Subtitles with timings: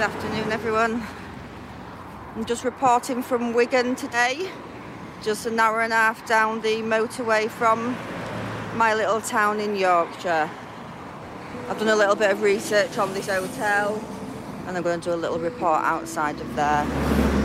[0.00, 1.06] Good afternoon, everyone.
[2.34, 4.48] I'm just reporting from Wigan today,
[5.22, 7.94] just an hour and a half down the motorway from
[8.76, 10.48] my little town in Yorkshire.
[11.68, 14.02] I've done a little bit of research on this hotel
[14.66, 16.86] and I'm going to do a little report outside of there.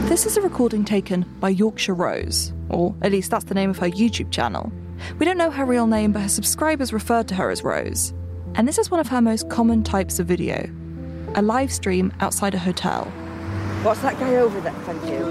[0.07, 3.79] This is a recording taken by Yorkshire Rose, or at least that's the name of
[3.79, 4.71] her YouTube channel.
[5.19, 8.13] We don't know her real name, but her subscribers refer to her as Rose.
[8.53, 10.69] And this is one of her most common types of video
[11.35, 13.05] a live stream outside a hotel.
[13.83, 14.73] What's that guy over there?
[14.85, 15.27] Thank you.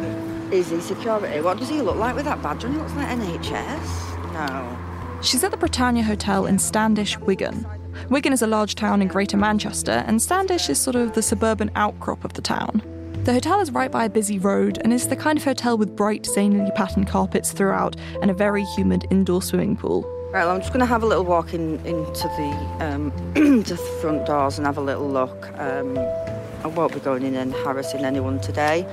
[0.57, 1.41] Is he security?
[1.41, 2.73] What does he look like with that badge on?
[2.73, 4.33] He looks like NHS.
[4.33, 5.21] No.
[5.23, 7.67] She's at the Britannia Hotel in Standish, Wigan.
[8.11, 11.71] Wigan is a large town in Greater Manchester, and Standish is sort of the suburban
[11.75, 12.83] outcrop of the town.
[13.25, 15.97] The hotel is right by a busy road and is the kind of hotel with
[15.97, 20.05] bright, zanily patterned carpets throughout and a very humid indoor swimming pool.
[20.35, 23.13] Right, well, I'm just going to have a little walk in, into the um,
[23.63, 25.49] to the front doors and have a little look.
[25.61, 28.85] Um, I won't be going in and harassing anyone today,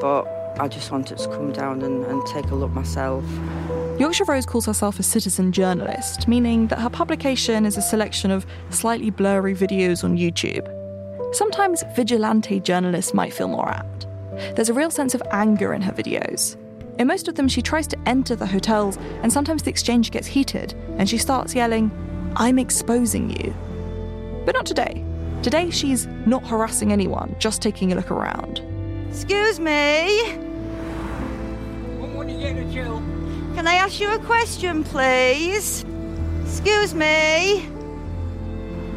[0.00, 0.22] but
[0.58, 3.22] I just wanted to come down and, and take a look myself.
[3.98, 8.46] Yorkshire Rose calls herself a citizen journalist, meaning that her publication is a selection of
[8.70, 10.66] slightly blurry videos on YouTube.
[11.34, 14.06] Sometimes vigilante journalists might feel more apt.
[14.56, 16.56] There's a real sense of anger in her videos.
[16.98, 20.26] In most of them, she tries to enter the hotels, and sometimes the exchange gets
[20.26, 21.92] heated, and she starts yelling,
[22.34, 23.54] I'm exposing you.
[24.44, 25.04] But not today.
[25.42, 28.60] Today, she's not harassing anyone, just taking a look around.
[29.08, 30.48] Excuse me.
[33.54, 35.84] Can I ask you a question, please?
[36.42, 37.66] Excuse me.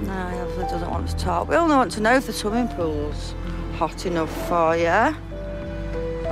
[0.02, 1.48] No, he obviously doesn't want to talk.
[1.48, 3.36] We only want to know if the swimming pool's
[3.78, 5.16] hot enough for you.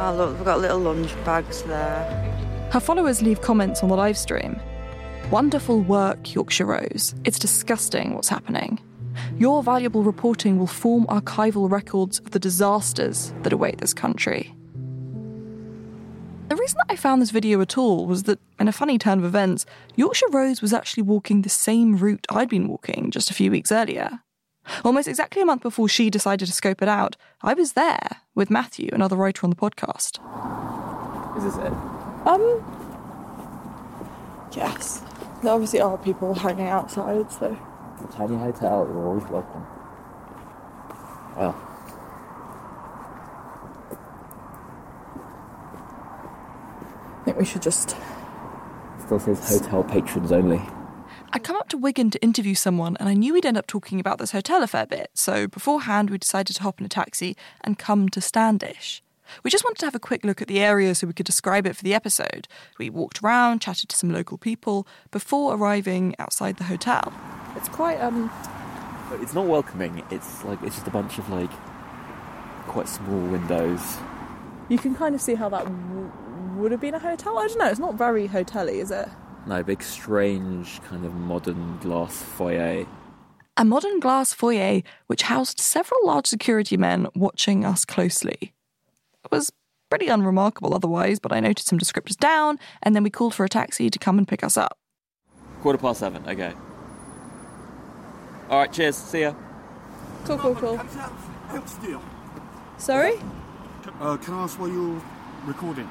[0.02, 2.04] Oh, look, we've got little lunch bags there.
[2.72, 4.58] Her followers leave comments on the live stream.
[5.30, 7.14] Wonderful work, Yorkshire Rose.
[7.26, 8.80] It's disgusting what's happening.
[9.38, 14.56] Your valuable reporting will form archival records of the disasters that await this country.
[16.48, 19.20] The reason that I found this video at all was that, in a funny turn
[19.20, 19.66] of events,
[19.98, 23.70] Yorkshire Rose was actually walking the same route I'd been walking just a few weeks
[23.72, 24.22] earlier.
[24.84, 28.50] Almost exactly a month before she decided to scope it out, I was there with
[28.50, 30.20] Matthew, another writer on the podcast.
[31.38, 31.74] Is this it?
[32.28, 32.64] Um,
[34.56, 35.04] yes.
[35.42, 37.58] There obviously are people hanging outside, so.
[38.12, 39.66] Tiny hotel, you're always welcome.
[41.38, 41.56] Well,
[47.22, 47.96] I think we should just.
[49.06, 50.62] still says hotel patrons only.
[51.32, 54.00] I'd come up to Wigan to interview someone, and I knew we'd end up talking
[54.00, 57.38] about this hotel a fair bit, so beforehand we decided to hop in a taxi
[57.62, 59.04] and come to Standish.
[59.44, 61.68] We just wanted to have a quick look at the area so we could describe
[61.68, 62.48] it for the episode.
[62.80, 67.14] We walked around, chatted to some local people before arriving outside the hotel.
[67.56, 68.32] It's quite, um.
[69.22, 71.52] It's not welcoming, it's like, it's just a bunch of like
[72.68, 73.82] quite small windows.
[74.68, 76.12] You can kind of see how that w-
[76.56, 77.38] would have been a hotel.
[77.38, 79.10] I don't know, it's not very hotel is it?
[79.48, 82.86] No, big, strange, kind of modern glass foyer.
[83.58, 88.54] A modern glass foyer which housed several large security men watching us closely.
[89.24, 89.52] It was
[89.90, 93.50] pretty unremarkable otherwise, but I noted some descriptors down, and then we called for a
[93.50, 94.78] taxi to come and pick us up.
[95.62, 96.54] Quarter past seven, okay.
[98.50, 99.34] Alright, cheers, see ya.
[100.26, 100.80] Cool, cool, cool.
[102.78, 103.16] Sorry?
[104.00, 105.02] Uh, can I ask why you're
[105.46, 105.90] recording?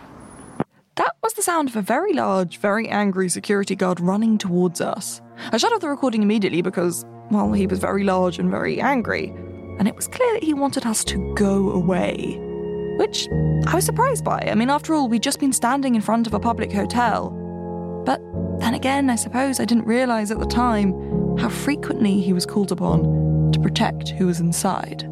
[1.29, 5.21] Was the sound of a very large, very angry security guard running towards us.
[5.53, 9.27] I shut off the recording immediately because, well, he was very large and very angry,
[9.79, 12.39] and it was clear that he wanted us to go away.
[12.97, 13.29] Which
[13.67, 14.39] I was surprised by.
[14.39, 17.29] I mean, after all, we'd just been standing in front of a public hotel.
[18.07, 18.23] But
[18.59, 20.95] then again, I suppose I didn't realise at the time
[21.37, 25.07] how frequently he was called upon to protect who was inside.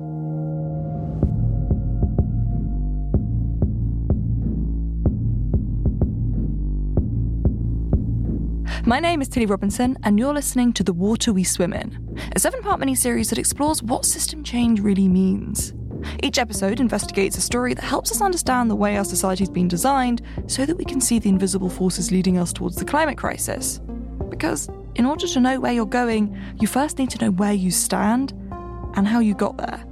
[8.88, 12.38] My name is Tilly Robinson, and you're listening to The Water We Swim In, a
[12.38, 15.74] seven part mini-series that explores what system change really means.
[16.22, 20.22] Each episode investigates a story that helps us understand the way our society's been designed
[20.46, 23.80] so that we can see the invisible forces leading us towards the climate crisis.
[24.30, 27.72] Because in order to know where you're going, you first need to know where you
[27.72, 28.34] stand
[28.94, 29.84] and how you got there.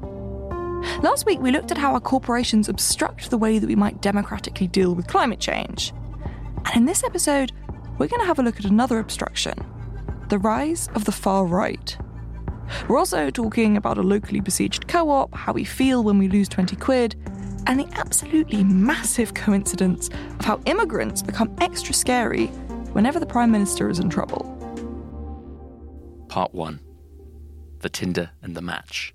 [1.02, 4.69] Last week, we looked at how our corporations obstruct the way that we might democratically
[4.69, 5.93] deal with climate change.
[6.67, 7.50] And in this episode,
[7.99, 9.55] we're going to have a look at another obstruction
[10.29, 11.96] the rise of the far right.
[12.88, 16.49] We're also talking about a locally besieged co op, how we feel when we lose
[16.49, 17.14] 20 quid,
[17.67, 20.08] and the absolutely massive coincidence
[20.38, 22.46] of how immigrants become extra scary
[22.94, 24.50] whenever the Prime Minister is in trouble.
[26.29, 26.81] Part 1
[27.81, 29.14] the Tinder and the Match.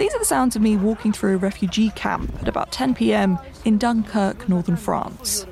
[0.00, 3.38] These are the sounds of me walking through a refugee camp at about 10 pm
[3.66, 5.46] in Dunkirk, northern France.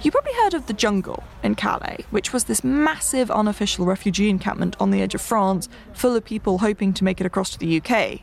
[0.00, 4.74] You probably heard of the Jungle in Calais, which was this massive unofficial refugee encampment
[4.80, 7.78] on the edge of France, full of people hoping to make it across to the
[7.78, 8.20] UK.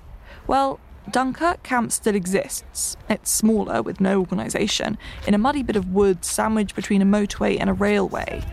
[0.47, 0.79] Well,
[1.11, 2.97] Dunkirk camp still exists.
[3.07, 4.97] It's smaller, with no organisation,
[5.27, 8.43] in a muddy bit of woods sandwiched between a motorway and a railway.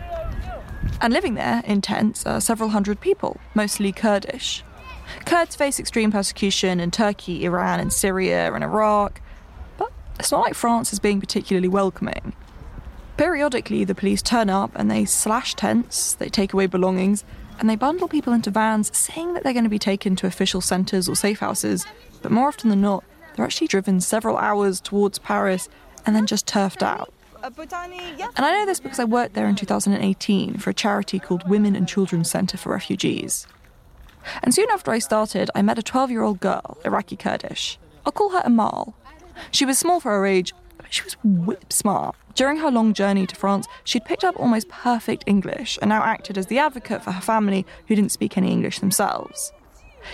[1.01, 4.63] And living there, in tents, are several hundred people, mostly Kurdish.
[5.25, 9.21] Kurds face extreme persecution in Turkey, Iran, and Syria and Iraq,
[9.77, 12.33] but it's not like France is being particularly welcoming.
[13.17, 17.23] Periodically, the police turn up and they slash tents, they take away belongings,
[17.59, 20.61] and they bundle people into vans saying that they're going to be taken to official
[20.61, 21.85] centres or safe houses,
[22.21, 23.03] but more often than not,
[23.35, 25.67] they're actually driven several hours towards Paris
[26.05, 27.11] and then just turfed out.
[28.35, 31.75] And I know this because I worked there in 2018 for a charity called Women
[31.75, 33.47] and Children's Centre for Refugees.
[34.43, 37.77] And soon after I started, I met a 12 year old girl, Iraqi Kurdish.
[38.05, 38.95] I'll call her Amal.
[39.51, 42.15] She was small for her age, but she was whip smart.
[42.35, 46.37] During her long journey to France, she'd picked up almost perfect English and now acted
[46.37, 49.51] as the advocate for her family who didn't speak any English themselves.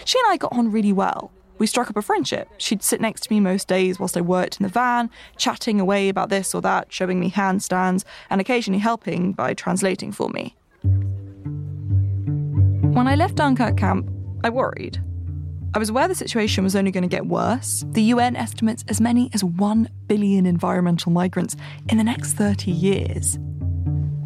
[0.05, 1.31] She and I got on really well.
[1.59, 2.49] We struck up a friendship.
[2.57, 6.09] She'd sit next to me most days whilst I worked in the van, chatting away
[6.09, 10.55] about this or that, showing me handstands, and occasionally helping by translating for me.
[12.93, 14.07] When I left Dunkirk camp,
[14.43, 15.01] I worried.
[15.73, 17.83] I was aware the situation was only going to get worse.
[17.87, 21.55] The UN estimates as many as 1 billion environmental migrants
[21.89, 23.39] in the next 30 years.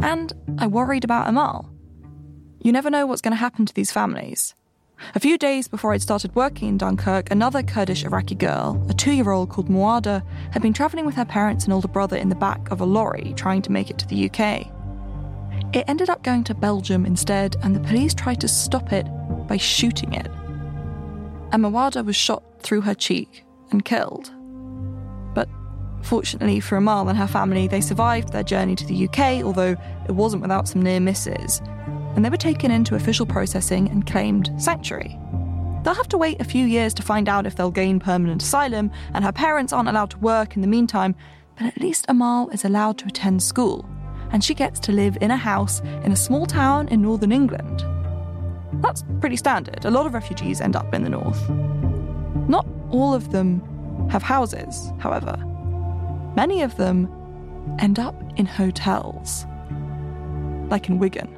[0.03, 1.71] And I worried about Amal.
[2.61, 4.53] You never know what's going to happen to these families.
[5.15, 9.13] A few days before I'd started working in Dunkirk, another Kurdish Iraqi girl, a two
[9.13, 12.35] year old called Mawda, had been travelling with her parents and older brother in the
[12.35, 14.67] back of a lorry trying to make it to the UK.
[15.73, 19.05] It ended up going to Belgium instead, and the police tried to stop it
[19.47, 20.27] by shooting it.
[21.51, 24.31] And Mawda was shot through her cheek and killed.
[25.33, 25.49] But
[26.03, 29.75] fortunately for Amal and her family, they survived their journey to the UK, although
[30.07, 31.61] it wasn't without some near misses
[32.17, 35.19] and they were taken into official processing and claimed sanctuary.
[35.83, 38.89] They'll have to wait a few years to find out if they'll gain permanent asylum,
[39.13, 41.13] and her parents aren't allowed to work in the meantime,
[41.55, 43.87] but at least Amal is allowed to attend school,
[44.31, 47.85] and she gets to live in a house in a small town in northern England.
[48.81, 49.85] That's pretty standard.
[49.85, 51.49] A lot of refugees end up in the north.
[52.49, 53.61] Not all of them
[54.09, 55.35] have houses, however.
[56.35, 57.09] Many of them
[57.79, 59.45] end up in hotels,
[60.69, 61.33] like in Wigan.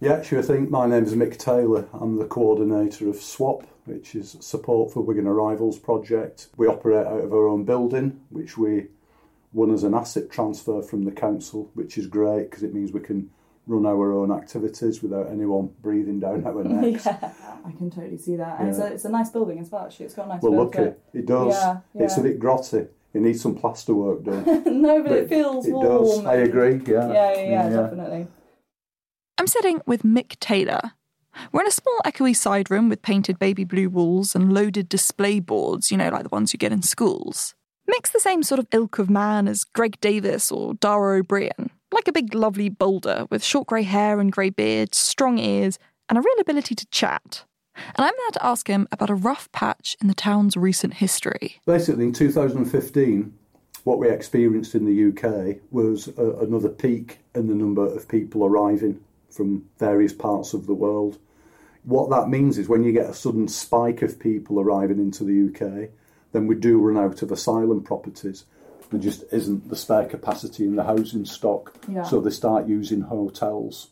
[0.00, 0.70] Yeah, sure thing.
[0.70, 1.88] My name is Mick Taylor.
[1.92, 6.48] I'm the coordinator of SWAP, which is Support for Wigan Arrivals project.
[6.56, 8.86] We operate out of our own building, which we
[9.52, 13.00] won as an asset transfer from the council, which is great because it means we
[13.00, 13.30] can
[13.66, 17.06] run our own activities without anyone breathing down our necks.
[17.06, 17.32] Yeah,
[17.64, 18.60] I can totally see that.
[18.60, 20.06] And it's, a, it's a nice building as well, actually.
[20.06, 21.00] It's got a nice Well, feel look it.
[21.12, 21.54] It does.
[21.54, 22.88] Yeah, It's a bit grotty.
[23.14, 24.44] It needs some plaster work done.
[24.82, 25.86] no, but, But it feels it warm.
[26.04, 26.24] does.
[26.26, 26.80] I and- agree.
[26.92, 27.12] Yeah.
[27.12, 28.26] Yeah, yeah, yeah, definitely.
[29.38, 30.92] I'm sitting with Mick Taylor.
[31.52, 35.40] We're in a small echoey side room with painted baby blue walls and loaded display
[35.40, 37.54] boards, you know, like the ones you get in schools.
[37.86, 41.70] Mick's the same sort of ilk of man as Greg Davies or Dara Ó Briain,
[41.92, 46.18] like a big lovely boulder with short grey hair and grey beard, strong ears, and
[46.18, 47.44] a real ability to chat.
[47.76, 51.60] And I'm there to ask him about a rough patch in the town's recent history.
[51.66, 53.34] Basically, in 2015,
[53.84, 58.44] what we experienced in the UK was a, another peak in the number of people
[58.44, 59.00] arriving
[59.34, 61.18] from various parts of the world.
[61.84, 65.48] What that means is when you get a sudden spike of people arriving into the
[65.48, 65.90] UK,
[66.32, 68.44] then we do run out of asylum properties.
[68.90, 72.04] There just isn't the spare capacity in the housing stock, Yeah.
[72.04, 73.88] so they start using hotels.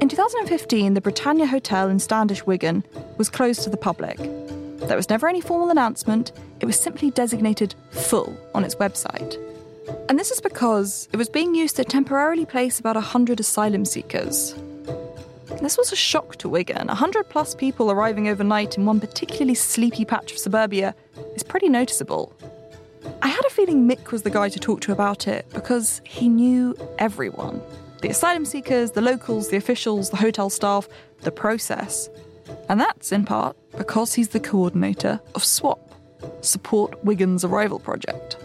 [0.00, 2.84] In 2015, the Britannia Hotel in Standish, Wigan,
[3.16, 4.16] was closed to the public.
[4.18, 9.36] There was never any formal announcement, it was simply designated full on its website.
[10.08, 14.54] And this is because it was being used to temporarily place about 100 asylum seekers.
[15.62, 16.86] This was a shock to Wigan.
[16.86, 20.94] 100 plus people arriving overnight in one particularly sleepy patch of suburbia
[21.34, 22.32] is pretty noticeable.
[23.22, 26.28] I had a feeling Mick was the guy to talk to about it because he
[26.28, 27.62] knew everyone
[28.00, 30.88] the asylum seekers, the locals, the officials, the hotel staff,
[31.22, 32.08] the process.
[32.68, 35.80] And that's in part because he's the coordinator of SWAP,
[36.40, 38.36] Support Wigan's Arrival Project.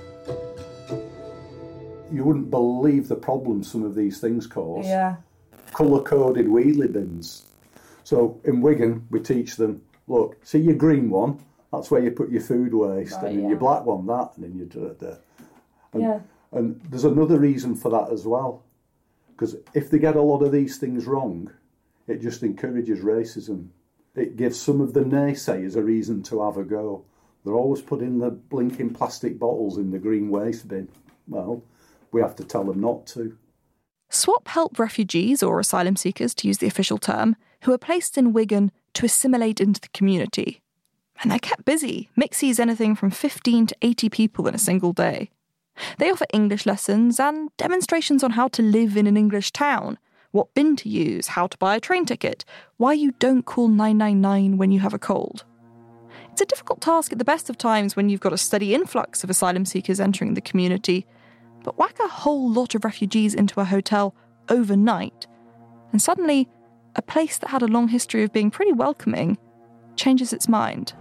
[2.14, 4.86] You wouldn't believe the problems some of these things cause.
[4.86, 5.16] Yeah.
[5.74, 7.46] colour coded wheelie bins.
[8.04, 11.40] So in Wigan, we teach them look, see your green one,
[11.72, 13.50] that's where you put your food waste, Right, and in yeah.
[13.50, 15.16] your black one, that, and then you da da.
[15.94, 16.20] And, Yeah.
[16.52, 18.62] And there's another reason for that as well.
[19.32, 21.50] Because if they get a lot of these things wrong,
[22.08, 23.70] it just encourages racism.
[24.16, 27.06] It gives some of the naysayers a reason to have a go.
[27.44, 30.90] They're always putting the blinking plastic bottles in the green waste bin.
[31.28, 31.64] Well,
[32.14, 33.38] we have to tell them not to.
[34.10, 38.32] SWAP help refugees, or asylum seekers to use the official term, who are placed in
[38.32, 40.62] Wigan to assimilate into the community.
[41.22, 42.10] And they're kept busy.
[42.18, 45.32] Mick sees anything from 15 to 80 people in a single day.
[45.98, 49.98] They offer English lessons and demonstrations on how to live in an English town,
[50.32, 52.46] what bin to use, how to buy a train ticket,
[52.78, 55.46] why you don't call 999 when you have a cold.
[56.32, 59.24] It's a difficult task at the best of times when you've got a steady influx
[59.24, 61.06] of asylum seekers entering the community,
[61.64, 64.14] but whack a whole lot of refugees into a hotel
[64.50, 65.28] overnight,
[65.92, 66.50] and suddenly,
[66.96, 69.38] a place that had a long history of being pretty welcoming
[69.96, 70.94] changes its mind.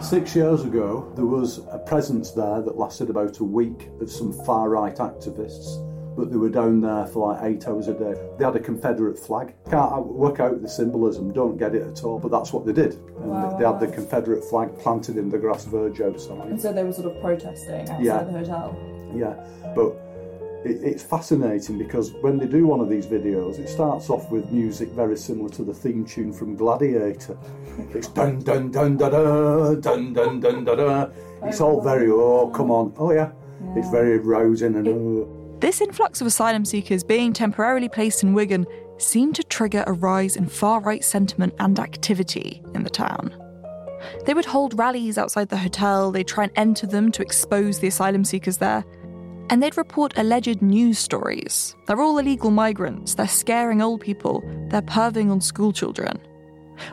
[0.00, 4.32] Six years ago, there was a presence there that lasted about a week of some
[4.44, 5.78] far right activists,
[6.16, 8.14] but they were down there for like eight hours a day.
[8.38, 9.54] They had a Confederate flag.
[9.70, 12.72] Can't uh, work out the symbolism, don't get it at all, but that's what they
[12.72, 12.94] did.
[12.94, 13.88] And Wow, they had the.
[13.92, 16.48] Confederate flag planted in the grass verge outside.
[16.48, 18.22] And so they were sort of protesting outside Yeah.
[18.24, 18.76] the hotel.
[19.14, 19.34] Yeah,
[19.74, 19.94] but
[20.64, 24.50] it, it's fascinating because when they do one of these videos, it starts off with
[24.50, 27.36] music very similar to the theme tune from Gladiator.
[27.94, 31.08] It's dun dun dun da da dun dun dun da da.
[31.44, 33.32] It's all very oh come on oh yeah,
[33.76, 35.41] it's very rousing and oh.
[35.62, 38.66] This influx of asylum seekers being temporarily placed in Wigan
[38.98, 43.32] seemed to trigger a rise in far right sentiment and activity in the town.
[44.26, 47.86] They would hold rallies outside the hotel, they'd try and enter them to expose the
[47.86, 48.84] asylum seekers there,
[49.50, 51.76] and they'd report alleged news stories.
[51.86, 56.18] They're all illegal migrants, they're scaring old people, they're perving on school children.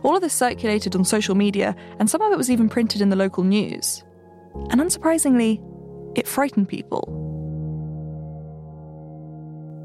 [0.04, 3.10] All of this circulated on social media, and some of it was even printed in
[3.10, 4.04] the local news.
[4.70, 5.60] And unsurprisingly,
[6.16, 7.29] it frightened people.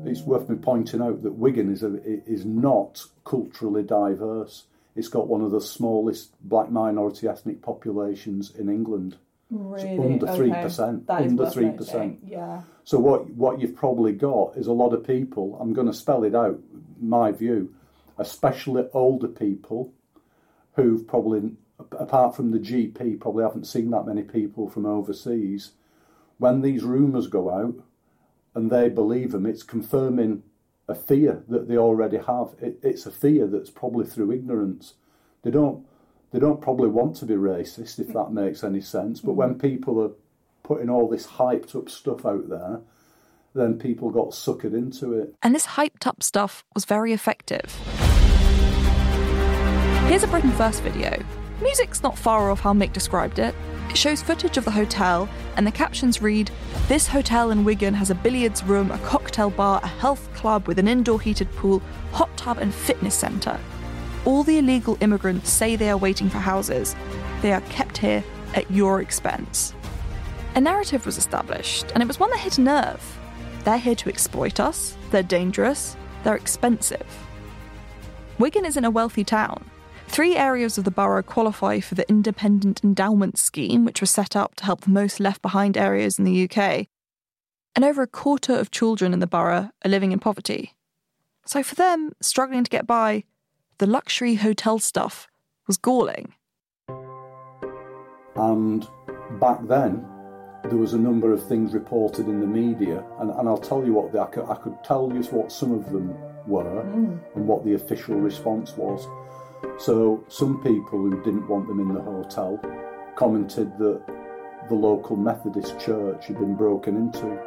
[0.07, 4.65] It's worth me pointing out that Wigan is a, is not culturally diverse.
[4.97, 9.17] It's got one of the smallest black minority ethnic populations in England.
[9.51, 9.99] Really?
[9.99, 10.51] under Okay.
[10.51, 12.19] 3%, under 3%.
[12.27, 12.63] Yeah.
[12.85, 15.59] So what what you've probably got is a lot of people.
[15.61, 16.59] I'm going to spell it out.
[17.01, 17.75] My view,
[18.19, 19.93] especially older people,
[20.75, 21.53] who've probably,
[21.93, 25.73] apart from the GP, probably haven't seen that many people from overseas.
[26.39, 27.77] When these rumours go out,
[28.55, 30.43] and they believe them, it's confirming
[30.89, 32.55] a fear that they already have.
[32.61, 34.95] It, it's a fear that's probably through ignorance.
[35.43, 35.85] They don't
[36.33, 39.21] they don't probably want to be racist, if that makes any sense.
[39.21, 39.61] But when mm-hmm.
[39.61, 40.11] people are
[40.65, 42.81] putting all this hyped up stuff out there,
[43.55, 45.35] then people got suckered into it.
[45.43, 47.73] And this hyped up stuff was very effective.
[50.09, 51.23] Here's a Britain First video.
[51.63, 53.55] Music's not far off how Mick described it.
[53.95, 56.51] It shows footage of the hotel, and the captions read
[56.89, 60.81] This hotel in Wigan has a billiards room, a cocktail bar, a health club with
[60.81, 63.57] an indoor heated pool, hot tub, and fitness centre.
[64.25, 66.97] All the illegal immigrants say they are waiting for houses.
[67.41, 68.25] They are kept here
[68.55, 69.73] at your expense.
[70.57, 73.19] A narrative was established, and it was one that hit a nerve.
[73.63, 77.07] They're here to exploit us, they're dangerous, they're expensive.
[78.41, 79.65] Wigan isn't a wealthy town.
[80.15, 84.55] Three areas of the borough qualify for the Independent Endowment Scheme, which was set up
[84.55, 86.87] to help the most left behind areas in the UK.
[87.75, 90.77] And over a quarter of children in the borough are living in poverty.
[91.47, 93.25] So for them, struggling to get by,
[93.79, 95.27] the luxury hotel stuff
[95.67, 96.35] was galling.
[98.37, 98.87] And
[99.41, 100.07] back then,
[100.63, 103.93] there was a number of things reported in the media, and, and I'll tell you
[103.95, 106.17] what they, I, could, I could tell you what some of them
[106.47, 107.19] were mm.
[107.35, 109.09] and what the official response was.
[109.79, 112.61] So, some people who didn't want them in the hotel
[113.17, 114.03] commented that
[114.69, 117.39] the local Methodist church had been broken into.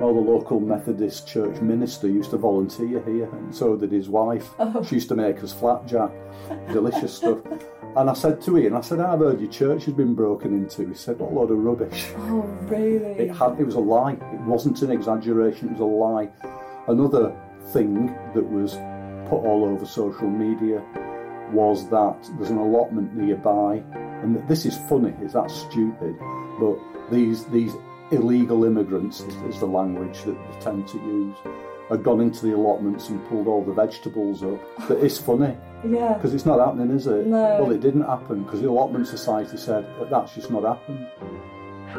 [0.00, 4.50] Well, the local Methodist church minister used to volunteer here, and so did his wife.
[4.58, 4.84] Oh.
[4.84, 6.10] She used to make us flapjack,
[6.72, 7.38] delicious stuff.
[7.96, 10.86] And I said to Ian, I said, I've heard your church has been broken into.
[10.86, 12.10] He said, what a load of rubbish.
[12.18, 13.12] Oh, really?
[13.12, 14.12] It had, it was a lie.
[14.12, 15.68] It wasn't an exaggeration.
[15.68, 16.28] It was a lie.
[16.88, 17.34] Another
[17.72, 18.74] thing that was
[19.28, 20.82] put all over social media
[21.52, 23.82] was that there's an allotment nearby,
[24.22, 25.14] and that this is funny.
[25.22, 26.16] Is that stupid?
[26.58, 26.78] But
[27.10, 27.74] these these
[28.10, 31.36] illegal immigrants is, is the language that they tend to use.
[31.88, 34.60] Had gone into the allotments and pulled all the vegetables up.
[34.88, 36.14] But it's funny yeah.
[36.14, 37.26] because it's not happening, is it?
[37.26, 37.58] No.
[37.60, 41.06] Well, it didn't happen because the allotment society said that that's just not happened.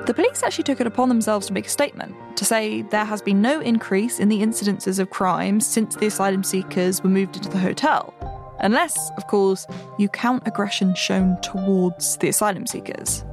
[0.06, 3.22] The police actually took it upon themselves to make a statement to say there has
[3.22, 7.50] been no increase in the incidences of crime since the asylum seekers were moved into
[7.50, 8.14] the hotel.
[8.60, 9.68] Unless, of course,
[9.98, 13.24] you count aggression shown towards the asylum seekers.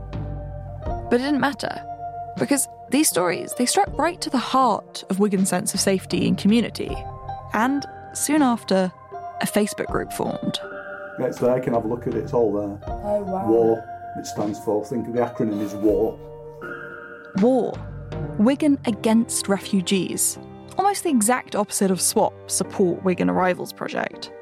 [0.83, 1.83] But it didn't matter,
[2.39, 6.37] because these stories, they struck right to the heart of Wigan's sense of safety and
[6.37, 6.95] community.
[7.53, 8.93] And soon after,
[9.41, 10.59] a Facebook group formed.
[11.19, 12.79] It's there, you can have a look at it, it's all there.
[12.89, 13.49] Oh wow.
[13.49, 16.19] War, it stands for, think the acronym is WAR.
[17.39, 17.75] War.
[18.39, 20.39] Wigan against refugees.
[20.79, 24.33] Almost the exact opposite of SWAP, Support Wigan Arrivals Project.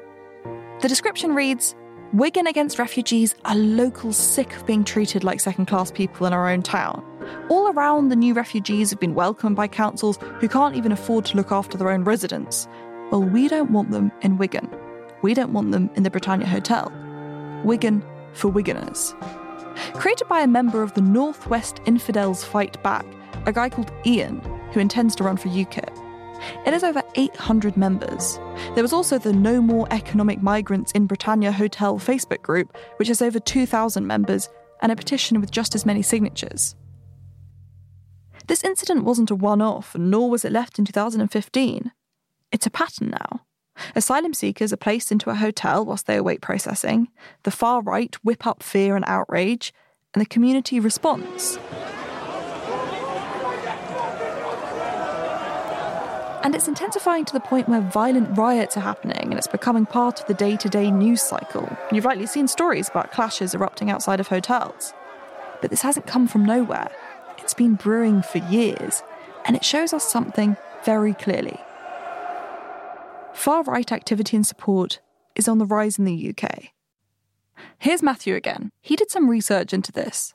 [0.81, 1.75] The description reads
[2.13, 6.47] Wigan against refugees are locals sick of being treated like second class people in our
[6.47, 7.03] own town.
[7.49, 11.37] All around, the new refugees have been welcomed by councils who can't even afford to
[11.37, 12.67] look after their own residents.
[13.11, 14.69] Well, we don't want them in Wigan.
[15.23, 16.91] We don't want them in the Britannia Hotel.
[17.63, 19.15] Wigan for Wiganers.
[19.93, 23.05] Created by a member of the Northwest Infidels Fight Back,
[23.45, 24.39] a guy called Ian,
[24.71, 25.99] who intends to run for UKIP.
[26.65, 28.39] It has over 800 members.
[28.73, 33.21] There was also the No More Economic Migrants in Britannia Hotel Facebook group, which has
[33.21, 34.49] over 2,000 members,
[34.81, 36.75] and a petition with just as many signatures.
[38.47, 41.91] This incident wasn't a one off, nor was it left in 2015.
[42.51, 43.41] It's a pattern now.
[43.95, 47.09] Asylum seekers are placed into a hotel whilst they await processing.
[47.43, 49.73] The far right whip up fear and outrage,
[50.13, 51.57] and the community responds.
[56.43, 60.19] And it's intensifying to the point where violent riots are happening and it's becoming part
[60.19, 61.69] of the day to day news cycle.
[61.89, 64.93] You've likely seen stories about clashes erupting outside of hotels.
[65.61, 66.91] But this hasn't come from nowhere.
[67.37, 69.03] It's been brewing for years,
[69.45, 71.59] and it shows us something very clearly.
[73.33, 74.99] Far right activity and support
[75.35, 76.69] is on the rise in the UK.
[77.79, 78.71] Here's Matthew again.
[78.81, 80.33] He did some research into this.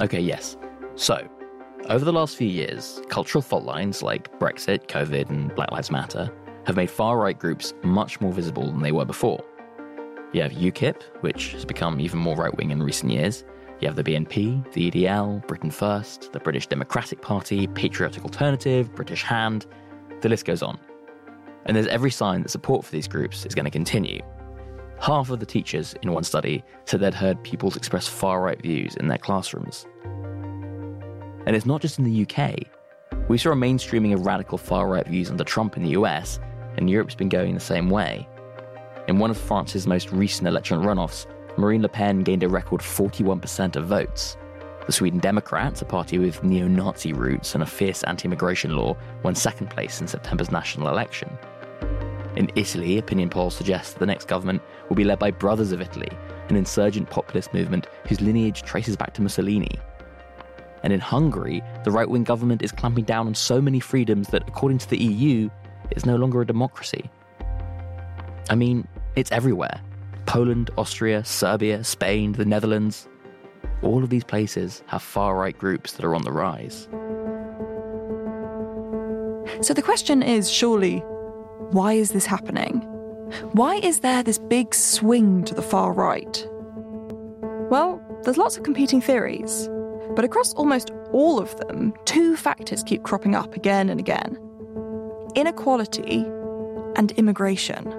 [0.00, 0.56] Okay, yes.
[0.94, 1.26] So,
[1.88, 6.30] over the last few years, cultural fault lines like Brexit, COVID, and Black Lives Matter
[6.66, 9.42] have made far right groups much more visible than they were before.
[10.32, 13.44] You have UKIP, which has become even more right wing in recent years.
[13.80, 19.22] You have the BNP, the EDL, Britain First, the British Democratic Party, Patriotic Alternative, British
[19.22, 19.66] Hand.
[20.20, 20.78] The list goes on.
[21.66, 24.20] And there's every sign that support for these groups is going to continue.
[25.00, 28.94] Half of the teachers in one study said they'd heard pupils express far right views
[28.96, 29.86] in their classrooms.
[31.46, 32.66] And it's not just in the UK.
[33.28, 36.38] We saw a mainstreaming of radical far right views under Trump in the US,
[36.76, 38.28] and Europe's been going the same way.
[39.08, 41.26] In one of France's most recent election runoffs,
[41.58, 44.36] Marine Le Pen gained a record 41% of votes.
[44.86, 48.96] The Sweden Democrats, a party with neo Nazi roots and a fierce anti immigration law,
[49.22, 51.38] won second place in September's national election.
[52.36, 55.82] In Italy, opinion polls suggest that the next government will be led by Brothers of
[55.82, 56.08] Italy,
[56.48, 59.78] an insurgent populist movement whose lineage traces back to Mussolini.
[60.82, 64.48] And in Hungary, the right wing government is clamping down on so many freedoms that,
[64.48, 65.50] according to the EU,
[65.90, 67.10] it's no longer a democracy.
[68.48, 69.80] I mean, it's everywhere
[70.26, 73.08] Poland, Austria, Serbia, Spain, the Netherlands.
[73.82, 76.88] All of these places have far right groups that are on the rise.
[79.60, 81.04] So the question is surely,
[81.72, 82.80] why is this happening?
[83.52, 86.46] Why is there this big swing to the far right?
[87.70, 89.68] Well, there's lots of competing theories,
[90.14, 94.38] but across almost all of them, two factors keep cropping up again and again
[95.34, 96.26] inequality
[96.96, 97.90] and immigration.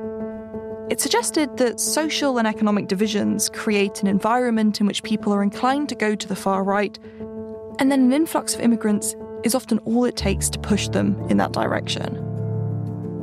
[0.91, 5.89] It suggested that social and economic divisions create an environment in which people are inclined
[5.89, 6.99] to go to the far right,
[7.79, 11.37] and then an influx of immigrants is often all it takes to push them in
[11.37, 12.32] that direction.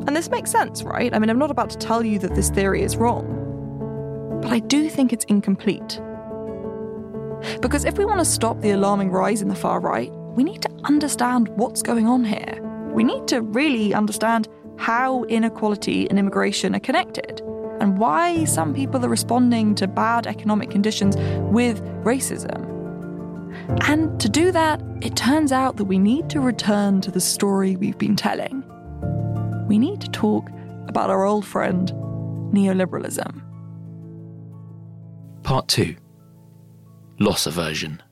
[0.06, 1.12] And this makes sense, right?
[1.14, 4.58] I mean, I'm not about to tell you that this theory is wrong, but I
[4.58, 6.00] do think it's incomplete.
[7.60, 10.62] Because if we want to stop the alarming rise in the far right, we need
[10.62, 12.60] to understand what's going on here.
[12.92, 17.40] We need to really understand how inequality and immigration are connected
[17.80, 21.16] and why some people are responding to bad economic conditions
[21.50, 22.66] with racism.
[23.88, 27.76] And to do that, it turns out that we need to return to the story
[27.76, 28.64] we've been telling.
[29.70, 30.50] We need to talk
[30.88, 31.92] about our old friend,
[32.52, 33.40] neoliberalism.
[35.44, 35.94] Part 2
[37.20, 38.02] Loss Aversion.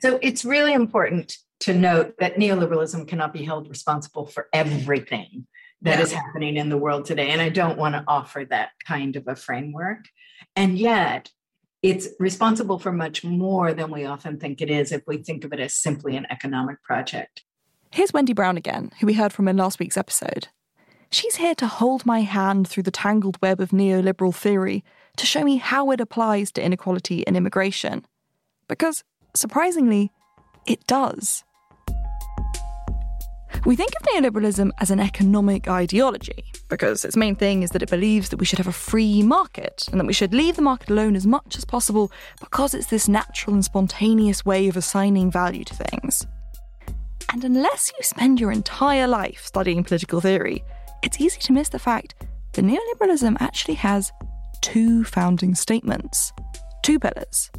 [0.00, 5.46] So it's really important to note that neoliberalism cannot be held responsible for everything
[5.82, 7.30] that is happening in the world today.
[7.30, 10.06] And I don't want to offer that kind of a framework.
[10.56, 11.30] And yet,
[11.82, 15.52] it's responsible for much more than we often think it is if we think of
[15.52, 17.44] it as simply an economic project.
[17.94, 20.48] Here's Wendy Brown again, who we heard from in last week's episode.
[21.10, 24.82] She's here to hold my hand through the tangled web of neoliberal theory
[25.18, 28.06] to show me how it applies to inequality and immigration.
[28.66, 30.10] Because surprisingly,
[30.66, 31.44] it does.
[33.66, 37.90] We think of neoliberalism as an economic ideology because its main thing is that it
[37.90, 40.88] believes that we should have a free market and that we should leave the market
[40.88, 45.64] alone as much as possible because it's this natural and spontaneous way of assigning value
[45.64, 46.26] to things.
[47.32, 50.62] And unless you spend your entire life studying political theory,
[51.02, 52.14] it's easy to miss the fact
[52.52, 54.12] that neoliberalism actually has
[54.60, 56.32] two founding statements,
[56.82, 57.50] two pillars.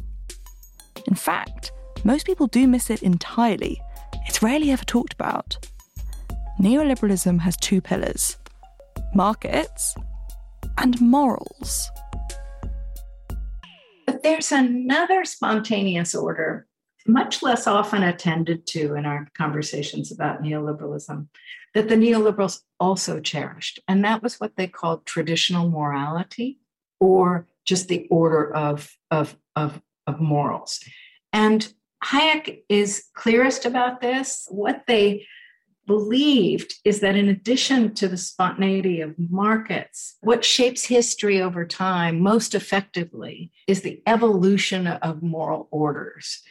[1.08, 1.72] In fact,
[2.04, 3.80] most people do miss it entirely.
[4.26, 5.58] It's rarely ever talked about
[6.60, 8.36] neoliberalism has two pillars
[9.12, 9.94] markets
[10.78, 11.90] and morals.
[14.06, 16.66] But there's another spontaneous order,
[17.06, 21.26] much less often attended to in our conversations about neoliberalism,
[21.74, 23.80] that the neoliberals also cherished.
[23.88, 26.58] And that was what they called traditional morality
[27.00, 30.80] or just the order of, of, of, of morals.
[31.32, 31.72] And
[32.04, 34.46] Hayek is clearest about this.
[34.50, 35.26] What they
[35.86, 42.20] believed is that in addition to the spontaneity of markets, what shapes history over time
[42.20, 46.42] most effectively is the evolution of moral orders.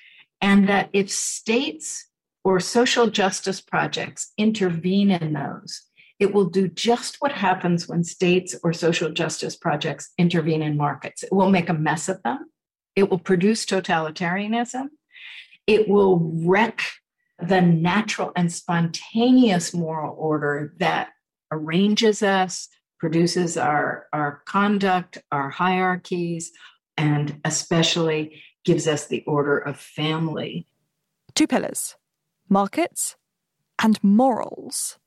[0.43, 2.09] And that if states
[2.43, 5.83] or social justice projects intervene in those,
[6.19, 11.23] it will do just what happens when states or social justice projects intervene in markets.
[11.23, 12.49] It will make a mess of them.
[12.93, 14.89] It will produce totalitarianism.
[15.65, 16.81] It will wreck
[17.39, 21.11] the natural and spontaneous moral order that
[21.51, 22.67] arranges us,
[22.99, 26.51] produces our, our conduct, our hierarchies,
[26.97, 30.67] and especially gives us the order of family.
[31.35, 31.95] Two pillars
[32.49, 33.15] markets
[33.81, 34.97] and morals.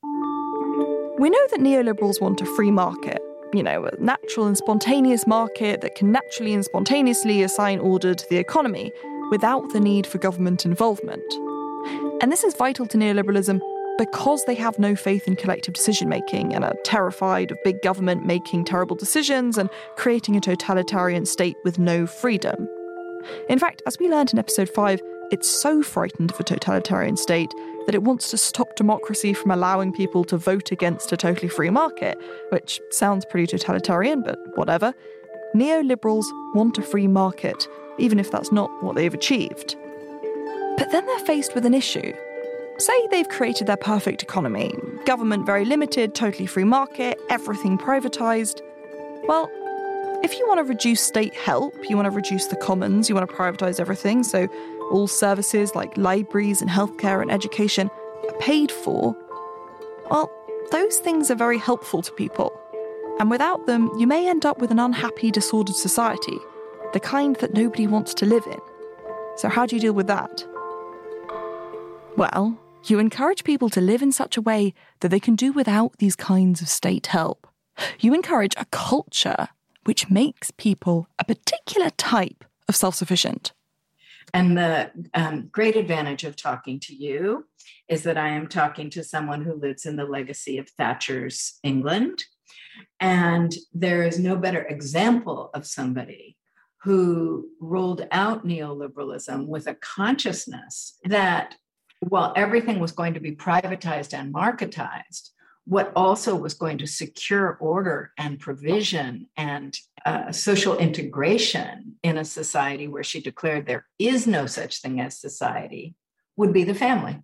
[1.19, 3.21] We know that neoliberals want a free market,
[3.53, 8.29] you know, a natural and spontaneous market that can naturally and spontaneously assign order to
[8.29, 8.91] the economy
[9.31, 11.23] without the need for government involvement.
[12.21, 13.61] And this is vital to neoliberalism
[13.97, 18.25] because they have no faith in collective decision making and are terrified of big government
[18.25, 22.67] making terrible decisions and creating a totalitarian state with no freedom.
[23.49, 27.53] In fact, as we learned in episode 5, it's so frightened of a totalitarian state
[27.85, 31.69] that it wants to stop democracy from allowing people to vote against a totally free
[31.69, 32.17] market,
[32.49, 34.93] which sounds pretty totalitarian, but whatever.
[35.55, 39.75] Neoliberals want a free market, even if that's not what they've achieved.
[40.77, 42.13] But then they're faced with an issue.
[42.77, 44.73] Say they've created their perfect economy
[45.07, 48.61] government very limited, totally free market, everything privatised.
[49.25, 49.49] Well,
[50.23, 53.29] if you want to reduce state help, you want to reduce the commons, you want
[53.29, 54.47] to privatise everything, so
[54.91, 57.89] all services like libraries and healthcare and education
[58.27, 59.15] are paid for,
[60.09, 60.31] well,
[60.71, 62.51] those things are very helpful to people.
[63.19, 66.37] And without them, you may end up with an unhappy, disordered society,
[66.93, 68.59] the kind that nobody wants to live in.
[69.37, 70.45] So, how do you deal with that?
[72.15, 75.97] Well, you encourage people to live in such a way that they can do without
[75.99, 77.47] these kinds of state help.
[77.99, 79.49] You encourage a culture
[79.87, 83.53] which makes people a particular type of self sufficient.
[84.33, 87.45] And the um, great advantage of talking to you
[87.87, 92.25] is that I am talking to someone who lives in the legacy of Thatcher's England.
[92.99, 96.35] And there is no better example of somebody
[96.83, 101.55] who rolled out neoliberalism with a consciousness that
[102.01, 105.29] while everything was going to be privatized and marketized,
[105.67, 112.23] what also was going to secure order and provision and uh, social integration in a
[112.23, 115.93] society where she declared there is no such thing as society
[116.37, 117.19] would be the family.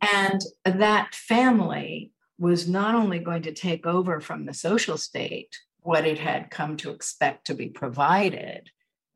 [0.00, 6.04] And that family was not only going to take over from the social state what
[6.04, 8.70] it had come to expect to be provided,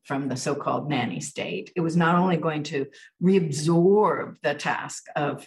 [0.04, 1.72] from the so called nanny state.
[1.74, 2.86] It was not only going to
[3.22, 5.46] reabsorb the task of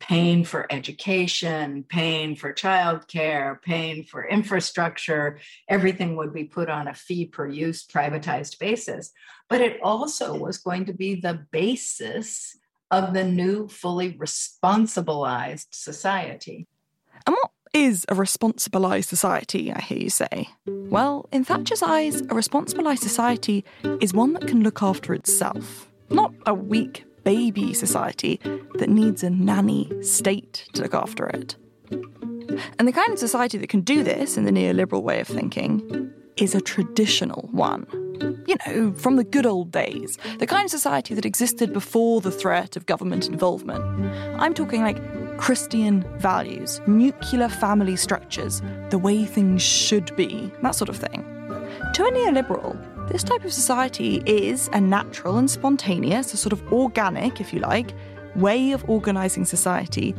[0.00, 6.94] paying for education, paying for childcare, paying for infrastructure, everything would be put on a
[6.94, 9.12] fee per use privatized basis.
[9.48, 12.56] But it also was going to be the basis
[12.90, 16.66] of the new, fully responsibilized society.
[17.26, 20.48] And what is a responsibilised society, I hear you say?
[20.66, 23.64] Well, in Thatcher's eyes, a responsibilised society
[24.00, 28.40] is one that can look after itself, not a weak baby society
[28.78, 31.56] that needs a nanny state to look after it.
[32.78, 36.10] And the kind of society that can do this, in the neoliberal way of thinking,
[36.38, 37.86] is a traditional one.
[38.46, 42.30] You know, from the good old days, the kind of society that existed before the
[42.30, 43.84] threat of government involvement.
[44.40, 44.98] I'm talking like
[45.36, 51.20] Christian values, nuclear family structures, the way things should be, that sort of thing.
[51.92, 52.74] To a neoliberal,
[53.10, 57.60] This type of society is a natural and spontaneous, a sort of organic, if you
[57.60, 57.94] like,
[58.36, 60.14] way of organising society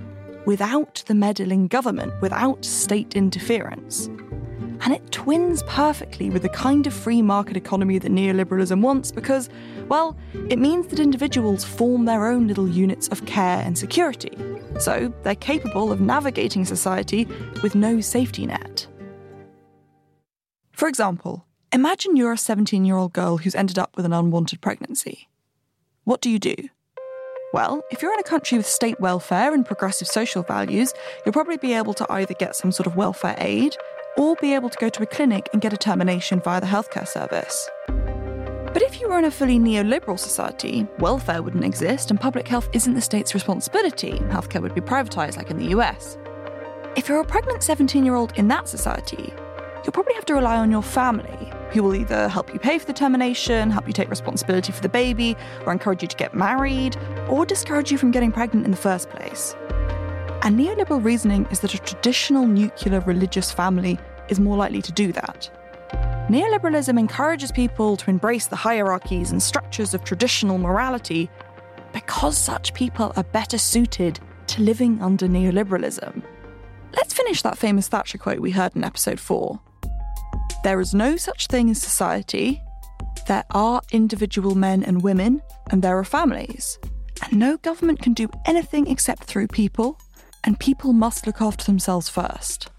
[0.45, 4.07] without the meddling government, without state interference.
[4.81, 9.49] And it twins perfectly with the kind of free market economy that neoliberalism wants because,
[9.87, 10.17] well,
[10.49, 14.35] it means that individuals form their own little units of care and security.
[14.79, 17.27] So they're capable of navigating society
[17.61, 18.87] with no safety net.
[20.71, 24.61] For example, imagine you're a 17 year old girl who's ended up with an unwanted
[24.61, 25.29] pregnancy.
[26.03, 26.55] What do you do?
[27.53, 30.93] Well, if you're in a country with state welfare and progressive social values,
[31.25, 33.75] you'll probably be able to either get some sort of welfare aid
[34.17, 37.07] or be able to go to a clinic and get a termination via the healthcare
[37.07, 37.69] service.
[37.87, 42.69] But if you were in a fully neoliberal society, welfare wouldn't exist and public health
[42.73, 44.11] isn't the state's responsibility.
[44.29, 46.19] Healthcare would be privatised, like in the US.
[46.95, 49.33] If you're a pregnant 17 year old in that society,
[49.83, 52.85] you'll probably have to rely on your family, who will either help you pay for
[52.85, 56.97] the termination, help you take responsibility for the baby, or encourage you to get married,
[57.27, 59.55] or discourage you from getting pregnant in the first place.
[60.41, 65.11] And neoliberal reasoning is that a traditional nuclear religious family is more likely to do
[65.11, 65.49] that.
[66.29, 71.29] Neoliberalism encourages people to embrace the hierarchies and structures of traditional morality
[71.91, 76.21] because such people are better suited to living under neoliberalism.
[76.95, 79.59] Let's finish that famous Thatcher quote we heard in episode 4.
[80.63, 82.61] There is no such thing as society.
[83.27, 86.79] There are individual men and women, and there are families.
[87.23, 89.99] And no government can do anything except through people,
[90.43, 92.69] and people must look after themselves first.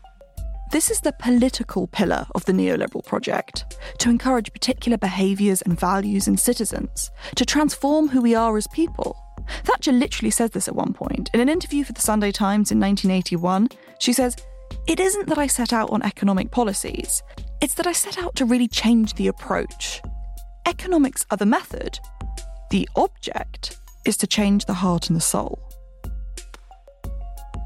[0.71, 6.29] This is the political pillar of the neoliberal project to encourage particular behaviours and values
[6.29, 9.17] in citizens, to transform who we are as people.
[9.65, 11.29] Thatcher literally says this at one point.
[11.35, 14.37] In an interview for the Sunday Times in 1981, she says,
[14.87, 17.21] It isn't that I set out on economic policies,
[17.61, 20.01] it's that I set out to really change the approach.
[20.67, 21.99] Economics are the method,
[22.71, 25.61] the object is to change the heart and the soul.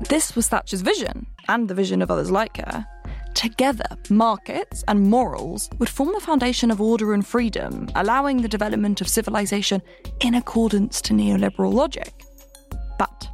[0.09, 2.87] This was Thatcher's vision, and the vision of others like her.
[3.35, 9.00] Together, markets and morals would form the foundation of order and freedom, allowing the development
[9.00, 9.83] of civilization
[10.20, 12.24] in accordance to neoliberal logic.
[12.98, 13.28] But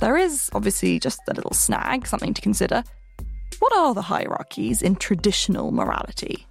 [0.00, 2.84] there is obviously just a little snag, something to consider.
[3.58, 6.46] What are the hierarchies in traditional morality?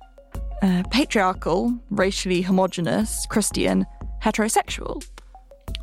[0.61, 3.85] Uh, patriarchal, racially homogenous, Christian,
[4.21, 5.05] heterosexual.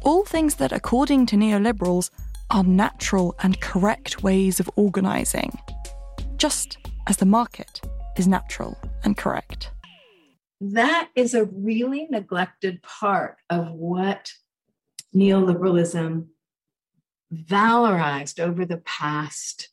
[0.03, 2.11] All things that, according to neoliberals,
[2.51, 5.59] are natural and correct ways of organising,
[6.37, 7.81] just as the market
[8.19, 9.71] is natural and correct.
[10.61, 14.31] That is a really neglected part of what
[15.15, 16.27] neoliberalism
[17.33, 19.71] valorized over the past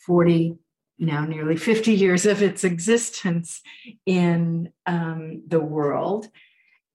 [0.00, 0.56] 40,
[0.98, 3.60] now nearly 50 years of its existence
[4.04, 6.28] in um, the world.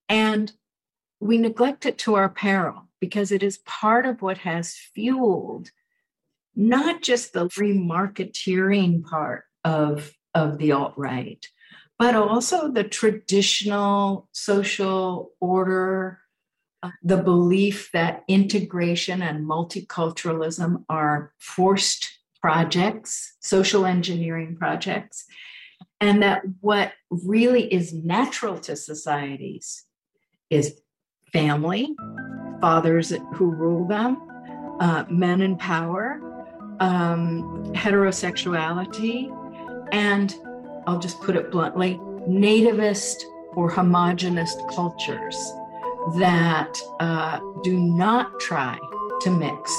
[0.10, 0.52] And
[1.20, 5.72] we neglect it to our peril because it is part of what has fueled
[6.56, 11.48] not just the remarketeering part of, of the alt right,
[11.98, 16.20] but also the traditional social order,
[16.82, 25.24] uh, the belief that integration and multiculturalism are forced projects, social engineering projects,
[26.02, 29.86] and that what really is natural to societies
[30.50, 30.82] is
[31.32, 31.96] family,
[32.60, 34.22] fathers who rule them,
[34.82, 36.20] uh, men in power,
[36.82, 39.32] um, heterosexuality,
[39.94, 40.36] and
[40.86, 43.24] I'll just put it bluntly nativist
[43.56, 45.38] or homogenist cultures
[46.18, 48.78] that uh, do not try
[49.22, 49.74] to mix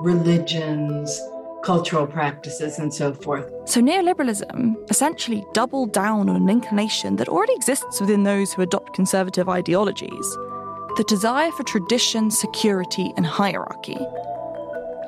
[0.00, 1.20] religions,
[1.62, 3.50] cultural practices, and so forth.
[3.66, 8.94] So, neoliberalism essentially doubled down on an inclination that already exists within those who adopt
[8.94, 10.36] conservative ideologies
[10.96, 13.96] the desire for tradition, security, and hierarchy.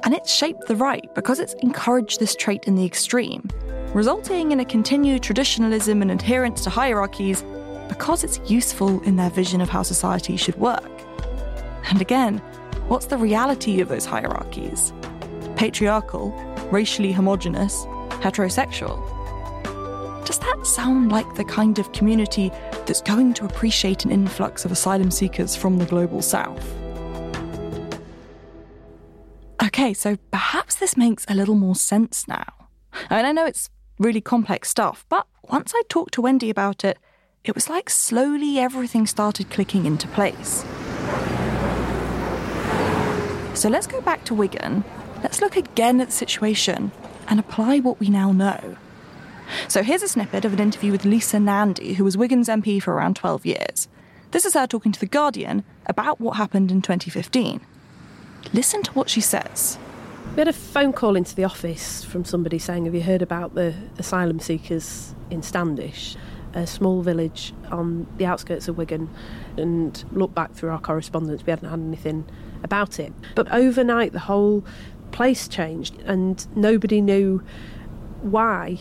[0.05, 3.49] And it's shaped the right because it's encouraged this trait in the extreme,
[3.93, 7.45] resulting in a continued traditionalism and adherence to hierarchies
[7.89, 10.91] because it's useful in their vision of how society should work.
[11.91, 12.39] And again,
[12.89, 14.93] what's the reality of those hierarchies?
[15.63, 16.31] Patriarchal,
[16.73, 17.85] racially homogenous,
[18.21, 18.99] heterosexual.
[20.27, 22.51] Does that sound like the kind of community
[22.85, 26.69] that's going to appreciate an influx of asylum seekers from the global south.
[29.65, 32.69] Okay, so perhaps this makes a little more sense now.
[33.09, 33.71] I mean, I know it's
[34.01, 36.99] really complex stuff, but once I talked to Wendy about it,
[37.45, 40.65] it was like slowly everything started clicking into place.
[43.55, 44.83] So let's go back to Wigan.
[45.23, 46.91] Let's look again at the situation
[47.29, 48.77] and apply what we now know.
[49.69, 52.95] So here's a snippet of an interview with Lisa Nandy, who was Wigan's MP for
[52.95, 53.89] around 12 years.
[54.33, 57.61] This is her talking to The Guardian about what happened in 2015.
[58.53, 59.79] Listen to what she says.
[60.33, 63.55] We had a phone call into the office from somebody saying, Have you heard about
[63.55, 66.17] the asylum seekers in Standish,
[66.55, 69.11] a small village on the outskirts of Wigan?
[69.57, 72.25] And looked back through our correspondence, we hadn't had anything
[72.65, 73.13] about it.
[73.35, 74.65] But overnight, the whole
[75.13, 77.43] place changed, and nobody knew
[78.23, 78.79] why.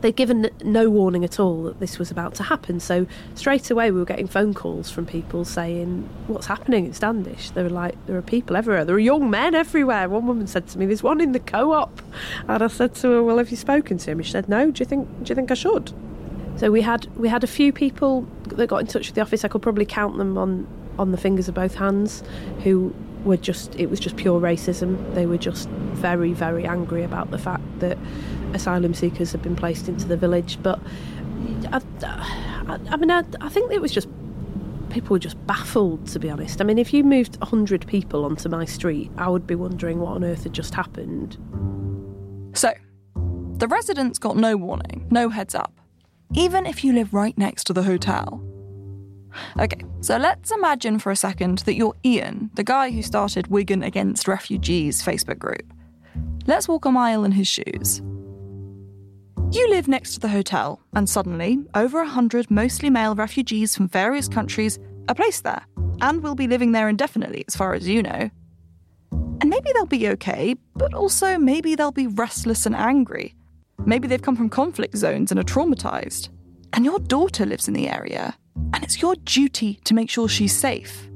[0.00, 2.80] They'd given no warning at all that this was about to happen.
[2.80, 7.50] So straight away, we were getting phone calls from people saying, "What's happening in Standish?"
[7.50, 8.84] They were like, "There are people everywhere.
[8.84, 12.02] There are young men everywhere." One woman said to me, "There's one in the co-op,"
[12.48, 14.72] and I said to her, "Well, have you spoken to him?" She said, "No.
[14.72, 15.06] Do you think?
[15.22, 15.92] Do you think I should?"
[16.56, 19.44] So we had we had a few people that got in touch with the office.
[19.44, 20.66] I could probably count them on
[20.98, 22.24] on the fingers of both hands,
[22.64, 22.92] who
[23.24, 25.14] were just it was just pure racism.
[25.14, 27.98] They were just very very angry about the fact that
[28.54, 30.58] asylum seekers had been placed into the village.
[30.62, 30.80] But
[31.72, 34.08] I, I, I mean, I, I think it was just
[34.90, 36.60] people were just baffled, to be honest.
[36.60, 40.12] I mean, if you moved 100 people onto my street, I would be wondering what
[40.12, 41.38] on earth had just happened.
[42.54, 42.72] So,
[43.14, 45.80] the residents got no warning, no heads up,
[46.34, 48.42] even if you live right next to the hotel.
[49.58, 53.82] Okay, so let's imagine for a second that you're Ian, the guy who started Wigan
[53.82, 55.72] Against Refugees Facebook group.
[56.46, 58.02] Let's walk a mile in his shoes.
[59.50, 63.88] You live next to the hotel, and suddenly, over a hundred mostly male refugees from
[63.88, 65.66] various countries are placed there,
[66.00, 68.30] and will be living there indefinitely, as far as you know.
[69.12, 73.34] And maybe they'll be okay, but also maybe they'll be restless and angry.
[73.84, 76.28] Maybe they've come from conflict zones and are traumatized.
[76.72, 80.56] And your daughter lives in the area, and it's your duty to make sure she's
[80.56, 81.08] safe.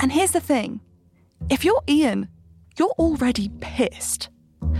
[0.00, 0.80] And here's the thing
[1.50, 2.28] if you're Ian,
[2.78, 4.28] you're already pissed.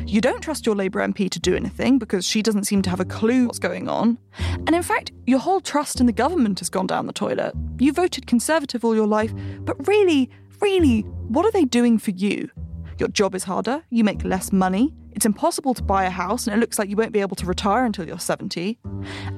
[0.06, 3.00] You don't trust your Labour MP to do anything because she doesn't seem to have
[3.00, 4.18] a clue what's going on.
[4.38, 7.54] And in fact, your whole trust in the government has gone down the toilet.
[7.78, 12.50] You voted Conservative all your life, but really, really, what are they doing for you?
[12.98, 16.56] Your job is harder, you make less money, it's impossible to buy a house, and
[16.56, 18.78] it looks like you won't be able to retire until you're 70.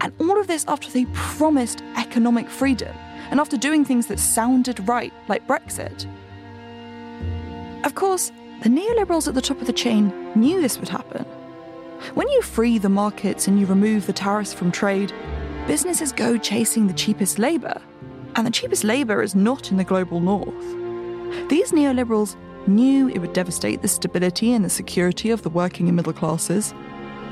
[0.00, 2.94] And all of this after they promised economic freedom
[3.30, 6.06] and after doing things that sounded right, like Brexit.
[7.84, 11.24] Of course, the neoliberals at the top of the chain knew this would happen.
[12.14, 15.12] When you free the markets and you remove the tariffs from trade,
[15.66, 17.80] businesses go chasing the cheapest labour.
[18.34, 21.48] And the cheapest labour is not in the global north.
[21.48, 22.36] These neoliberals
[22.68, 26.74] knew it would devastate the stability and the security of the working and middle classes,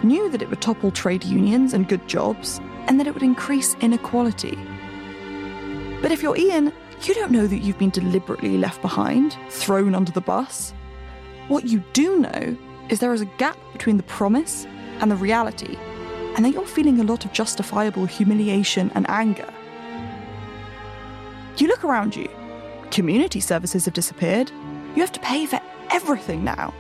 [0.03, 3.75] knew that it would topple trade unions and good jobs, and that it would increase
[3.81, 4.59] inequality.
[6.03, 10.12] But if you're Ian, you don't know that you've been deliberately left behind, thrown under
[10.12, 10.75] the bus.
[11.49, 12.57] What you do know
[12.88, 14.66] is there is a gap between the promise
[15.01, 15.77] and the reality,
[16.37, 19.49] and that you're feeling a lot of justifiable humiliation and anger.
[21.57, 22.29] You look around you.
[22.90, 24.51] Community services have disappeared.
[24.94, 26.72] You have to pay for everything now.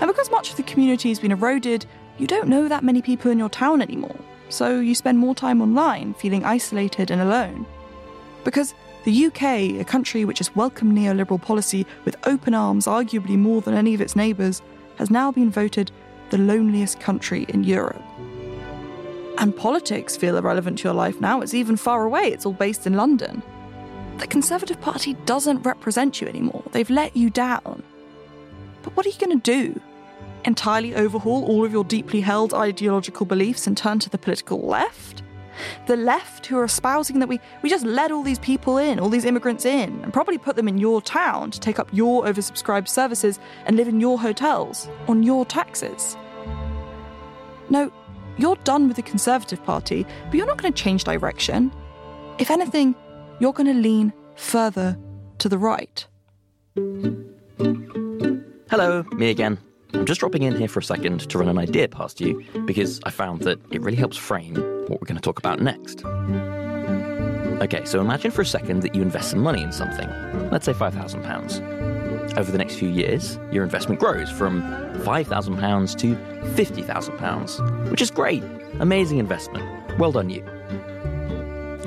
[0.00, 1.86] And because much of the community has been eroded,
[2.18, 4.16] you don't know that many people in your town anymore.
[4.48, 7.66] So you spend more time online, feeling isolated and alone.
[8.44, 9.42] Because the UK,
[9.80, 14.00] a country which has welcomed neoliberal policy with open arms, arguably more than any of
[14.00, 14.62] its neighbours,
[14.98, 15.90] has now been voted
[16.30, 18.02] the loneliest country in Europe.
[19.38, 21.40] And politics feel irrelevant to your life now.
[21.40, 23.42] It's even far away, it's all based in London.
[24.18, 26.62] The Conservative Party doesn't represent you anymore.
[26.72, 27.82] They've let you down.
[28.82, 29.80] But what are you going to do?
[30.44, 35.22] Entirely overhaul all of your deeply held ideological beliefs and turn to the political left?
[35.86, 39.08] The left who are espousing that we, we just let all these people in, all
[39.08, 42.88] these immigrants in, and probably put them in your town to take up your oversubscribed
[42.88, 46.16] services and live in your hotels on your taxes.
[47.68, 47.90] No,
[48.38, 51.72] you're done with the Conservative Party, but you're not going to change direction.
[52.38, 52.94] If anything,
[53.38, 54.98] you're going to lean further
[55.38, 56.06] to the right.
[58.70, 59.58] Hello, me again.
[59.94, 63.00] I'm just dropping in here for a second to run an idea past you because
[63.04, 66.04] I found that it really helps frame what we're going to talk about next.
[67.62, 70.08] Okay, so imagine for a second that you invest some money in something,
[70.50, 72.36] let's say £5,000.
[72.36, 74.60] Over the next few years, your investment grows from
[75.04, 76.14] £5,000 to
[76.54, 78.42] £50,000, which is great.
[78.80, 79.64] Amazing investment.
[79.98, 80.42] Well done, you.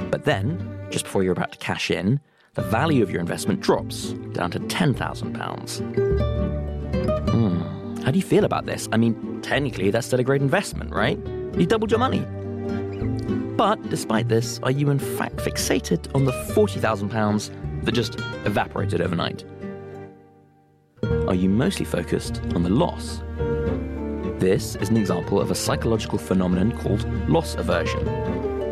[0.09, 2.19] But then, just before you're about to cash in,
[2.55, 7.29] the value of your investment drops down to £10,000.
[7.29, 8.01] Hmm.
[8.03, 8.89] How do you feel about this?
[8.91, 11.17] I mean, technically, that's still a great investment, right?
[11.57, 12.25] You doubled your money.
[13.55, 19.43] But despite this, are you in fact fixated on the £40,000 that just evaporated overnight?
[21.27, 23.21] Are you mostly focused on the loss?
[24.39, 28.07] This is an example of a psychological phenomenon called loss aversion.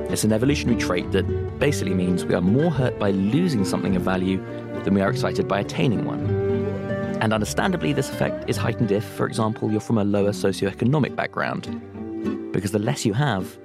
[0.09, 1.25] It's an evolutionary trait that
[1.59, 4.37] basically means we are more hurt by losing something of value
[4.83, 6.25] than we are excited by attaining one.
[7.21, 11.63] And understandably, this effect is heightened if, for example, you're from a lower socioeconomic background.
[12.53, 13.57] Because the less you have,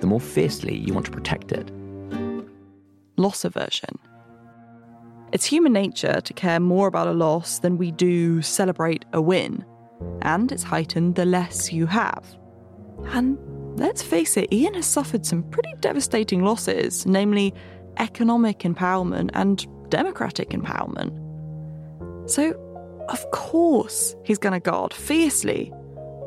[0.00, 1.70] the more fiercely you want to protect it.
[3.16, 3.98] Loss aversion.
[5.32, 9.64] It's human nature to care more about a loss than we do celebrate a win.
[10.22, 12.36] And it's heightened the less you have.
[13.06, 13.38] And
[13.76, 17.54] let's face it, Ian has suffered some pretty devastating losses, namely
[17.98, 21.12] economic empowerment and democratic empowerment.
[22.28, 22.52] So,
[23.08, 25.72] of course, he's going to guard fiercely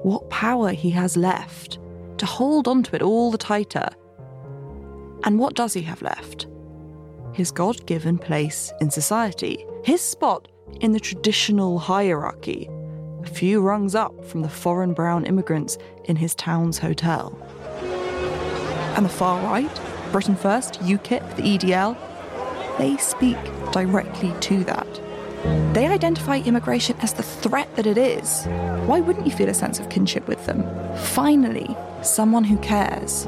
[0.03, 1.77] what power he has left
[2.17, 3.89] to hold onto it all the tighter.
[5.23, 6.47] And what does he have left?
[7.33, 10.47] His God given place in society, his spot
[10.79, 12.69] in the traditional hierarchy,
[13.23, 17.37] a few rungs up from the foreign brown immigrants in his town's hotel.
[18.95, 21.97] And the far right, Britain First, UKIP, the EDL,
[22.77, 23.37] they speak
[23.71, 25.01] directly to that.
[25.73, 28.45] They identify immigration as the threat that it is.
[28.85, 30.63] Why wouldn't you feel a sense of kinship with them?
[30.97, 33.27] Finally, someone who cares.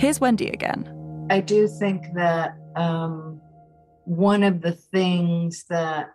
[0.00, 0.88] Here's Wendy again.
[1.30, 3.40] I do think that um,
[4.04, 6.10] one of the things that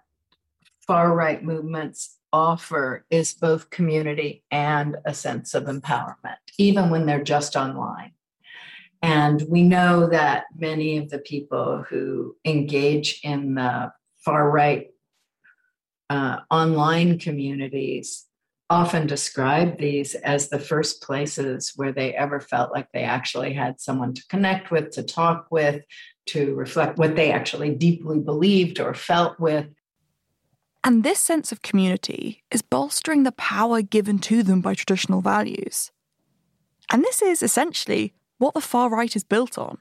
[0.87, 7.23] far right movements offer is both community and a sense of empowerment, even when they're
[7.23, 8.11] just online.
[9.01, 14.87] And we know that many of the people who engage in the far right
[16.09, 18.25] uh, online communities
[18.69, 23.79] often describe these as the first places where they ever felt like they actually had
[23.79, 25.83] someone to connect with, to talk with,
[26.25, 29.67] to reflect what they actually deeply believed or felt with.
[30.85, 35.91] And this sense of community is bolstering the power given to them by traditional values.
[36.91, 39.79] And this is essentially what the far right is built on.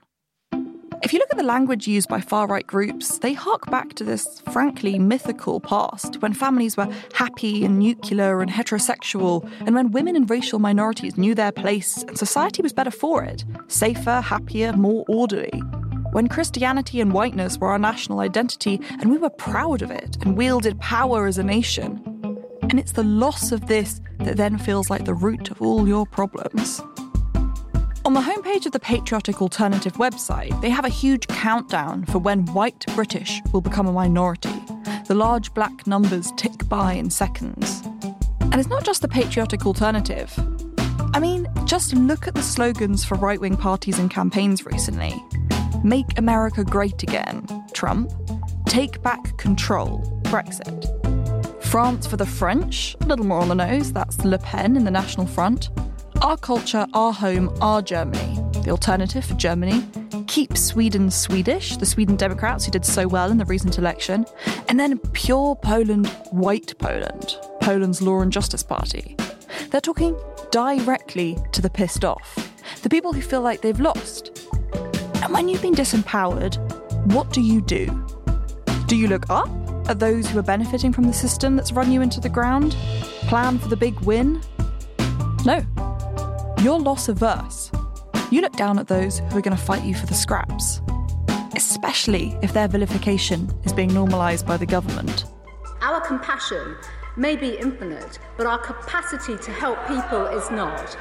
[1.02, 4.04] If you look at the language used by far right groups, they hark back to
[4.04, 10.16] this frankly mythical past when families were happy and nuclear and heterosexual, and when women
[10.16, 15.04] and racial minorities knew their place and society was better for it safer, happier, more
[15.06, 15.52] orderly.
[16.14, 20.36] When Christianity and whiteness were our national identity and we were proud of it and
[20.36, 22.00] wielded power as a nation.
[22.70, 26.06] And it's the loss of this that then feels like the root of all your
[26.06, 26.80] problems.
[28.04, 32.46] On the homepage of the Patriotic Alternative website, they have a huge countdown for when
[32.54, 34.54] white British will become a minority.
[35.08, 37.82] The large black numbers tick by in seconds.
[38.40, 40.32] And it's not just the Patriotic Alternative.
[41.12, 45.20] I mean, just look at the slogans for right wing parties and campaigns recently
[45.84, 48.10] Make America Great Again, Trump.
[48.64, 50.82] Take Back Control, Brexit.
[51.62, 54.90] France for the French, a little more on the nose, that's Le Pen in the
[54.90, 55.68] National Front.
[56.22, 58.42] Our culture, our home, our Germany.
[58.62, 59.86] The alternative for Germany.
[60.26, 64.24] Keep Sweden Swedish, the Sweden Democrats who did so well in the recent election.
[64.70, 69.16] And then pure Poland, white Poland, Poland's Law and Justice Party.
[69.68, 70.18] They're talking
[70.50, 74.33] directly to the pissed off, the people who feel like they've lost.
[75.24, 76.58] And when you've been disempowered,
[77.14, 77.86] what do you do?
[78.86, 79.48] Do you look up
[79.88, 82.76] at those who are benefiting from the system that's run you into the ground?
[83.22, 84.42] Plan for the big win?
[85.46, 85.64] No,
[86.62, 87.72] you're loss averse.
[88.30, 90.82] You look down at those who are going to fight you for the scraps,
[91.56, 95.24] especially if their vilification is being normalised by the government.
[95.80, 96.76] Our compassion
[97.16, 100.98] may be infinite, but our capacity to help people is not.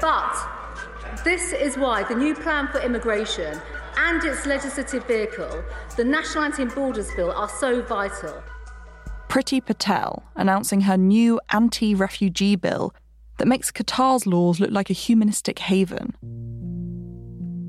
[0.00, 0.57] But
[1.24, 3.60] this is why the new plan for immigration
[3.96, 5.64] and its legislative vehicle,
[5.96, 8.42] the Nationality and Borders Bill, are so vital.
[9.28, 12.94] Priti Patel announcing her new anti refugee bill
[13.38, 16.14] that makes Qatar's laws look like a humanistic haven.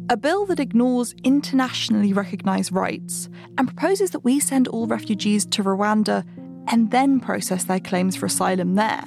[0.09, 5.63] A bill that ignores internationally recognised rights and proposes that we send all refugees to
[5.63, 6.25] Rwanda
[6.67, 9.03] and then process their claims for asylum there.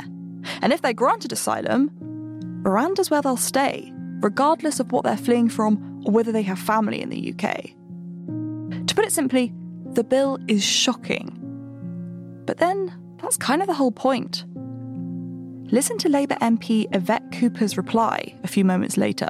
[0.60, 1.90] And if they're granted asylum,
[2.62, 3.92] Rwanda's where they'll stay,
[4.22, 7.70] regardless of what they're fleeing from or whether they have family in the UK.
[8.86, 9.52] To put it simply,
[9.92, 11.38] the bill is shocking.
[12.46, 14.44] But then, that's kind of the whole point.
[15.72, 19.28] Listen to Labour MP Yvette Cooper's reply a few moments later.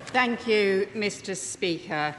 [0.00, 1.36] Thank you, Mr.
[1.36, 2.14] Speaker.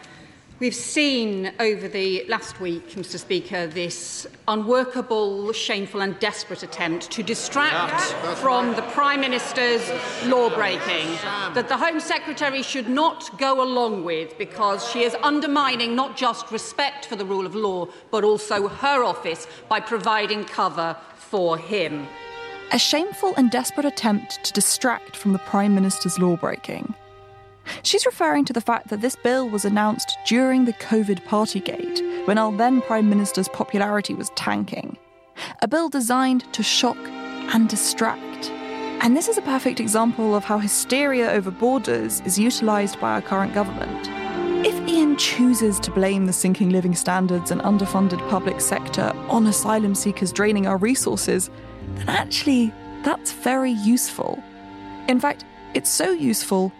[0.62, 3.18] We've seen over the last week, Mr.
[3.18, 8.76] Speaker, this unworkable, shameful, and desperate attempt to distract yeah, from right.
[8.76, 9.82] the Prime Minister's
[10.28, 11.08] law breaking
[11.56, 16.52] that the Home Secretary should not go along with because she is undermining not just
[16.52, 22.06] respect for the rule of law, but also her office by providing cover for him.
[22.72, 26.94] a shameful and desperate attempt to distract from the Prime Minister's lawbreaking.
[27.84, 32.38] She's referring to the fact that this bill was announced during the COVID partygate, when
[32.38, 34.98] our then Prime Minister's popularity was tanking.
[35.62, 36.98] A bill designed to shock
[37.54, 38.50] and distract.
[39.02, 43.22] And this is a perfect example of how hysteria over borders is utilised by our
[43.22, 44.08] current government.
[44.64, 49.96] If Ian chooses to blame the sinking living standards and underfunded public sector on asylum
[49.96, 51.50] seekers draining our resources,
[51.96, 52.72] then actually,
[53.04, 54.42] that's very useful.
[55.08, 56.72] In fact, it's so useful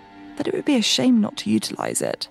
[0.42, 2.28] that it would be a shame not to utilise it.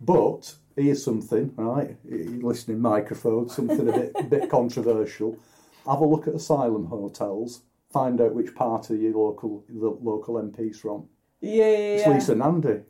[0.00, 1.96] But here's something, right?
[2.04, 5.38] Listening microphone, something a bit, bit controversial.
[5.86, 7.62] Have a look at asylum hotels.
[7.92, 11.04] Find out which part of your local the local MP's from.
[11.40, 12.08] Yeah, yeah, It's.
[12.08, 12.80] Lisa Nandy,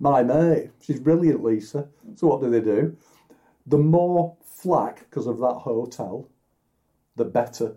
[0.00, 0.70] my mate.
[0.80, 1.88] She's brilliant, Lisa.
[2.14, 2.96] So what do they do?
[3.66, 6.30] The more flack because of that hotel,
[7.16, 7.76] the better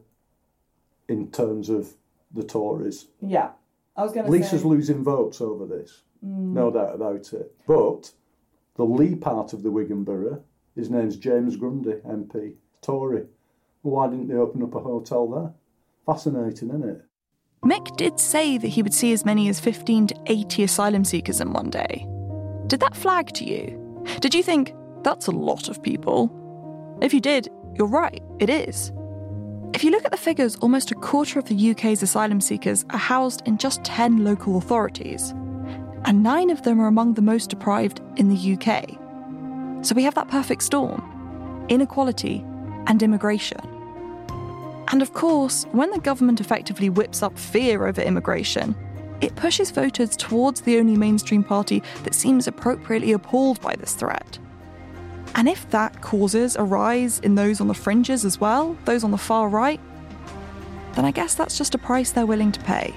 [1.10, 1.94] in terms of
[2.34, 3.08] the Tories.
[3.20, 3.50] Yeah.
[3.98, 4.68] I was going to Lisa's say.
[4.68, 6.54] losing votes over this, Mm.
[6.54, 7.56] no doubt about it.
[7.68, 8.12] But
[8.76, 10.42] the Leigh part of the Wigan Borough,
[10.76, 13.26] his name's James Grundy, MP, Tory.
[13.84, 15.54] Why didn't they open up a hotel there?
[16.06, 17.06] Fascinating, isn't it?
[17.64, 21.40] Mick did say that he would see as many as 15 to 80 asylum seekers
[21.42, 22.08] in one day.
[22.68, 24.04] Did that flag to you?
[24.20, 24.74] Did you think,
[25.04, 26.30] that's a lot of people?
[27.02, 28.92] If you did, you're right, it is.
[29.76, 32.98] If you look at the figures, almost a quarter of the UK's asylum seekers are
[32.98, 35.32] housed in just 10 local authorities,
[36.06, 38.88] and nine of them are among the most deprived in the UK.
[39.86, 42.42] So we have that perfect storm inequality
[42.88, 43.60] and immigration.
[44.94, 48.78] And of course, when the government effectively whips up fear over immigration,
[49.20, 54.40] it pushes voters towards the only mainstream party that seems appropriately appalled by this threat.
[55.36, 59.12] And if that causes a rise in those on the fringes as well, those on
[59.12, 59.82] the far right,
[60.94, 62.96] then I guess that's just a price they're willing to pay.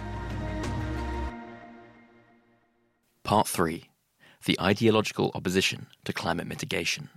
[3.24, 3.90] Part 3
[4.44, 7.08] The Ideological Opposition to Climate Mitigation.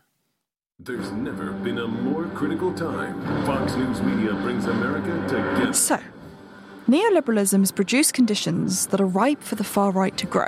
[0.80, 3.22] There's never been a more critical time.
[3.46, 5.74] Fox News Media brings America together.
[5.74, 6.00] So,
[6.90, 10.48] neoliberalism has produced conditions that are ripe for the far right to grow.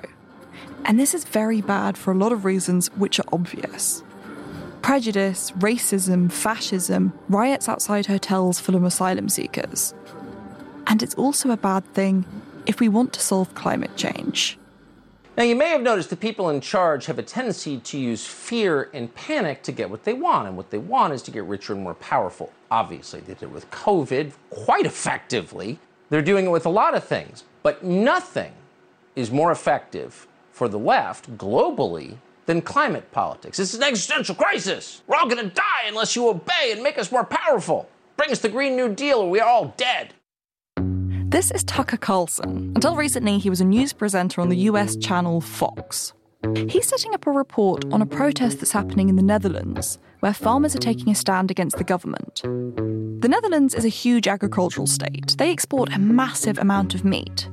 [0.85, 4.03] And this is very bad for a lot of reasons which are obvious
[4.83, 9.93] prejudice, racism, fascism, riots outside hotels full of asylum seekers.
[10.85, 12.25] And it's also a bad thing
[12.65, 14.59] if we want to solve climate change.
[15.37, 18.91] Now, you may have noticed the people in charge have a tendency to use fear
[18.93, 21.73] and panic to get what they want, and what they want is to get richer
[21.73, 22.51] and more powerful.
[22.69, 25.79] Obviously, they did it with COVID quite effectively.
[26.09, 28.51] They're doing it with a lot of things, but nothing
[29.15, 33.57] is more effective for the left globally than climate politics.
[33.57, 35.01] This is an existential crisis.
[35.07, 37.89] We're all going to die unless you obey and make us more powerful.
[38.17, 40.13] Bring us the Green New Deal, or we are all dead.
[40.77, 42.73] This is Tucker Carlson.
[42.75, 46.13] Until recently, he was a news presenter on the US channel Fox.
[46.67, 50.75] He's setting up a report on a protest that's happening in the Netherlands, where farmers
[50.75, 52.41] are taking a stand against the government.
[52.43, 55.35] The Netherlands is a huge agricultural state.
[55.37, 57.49] They export a massive amount of meat.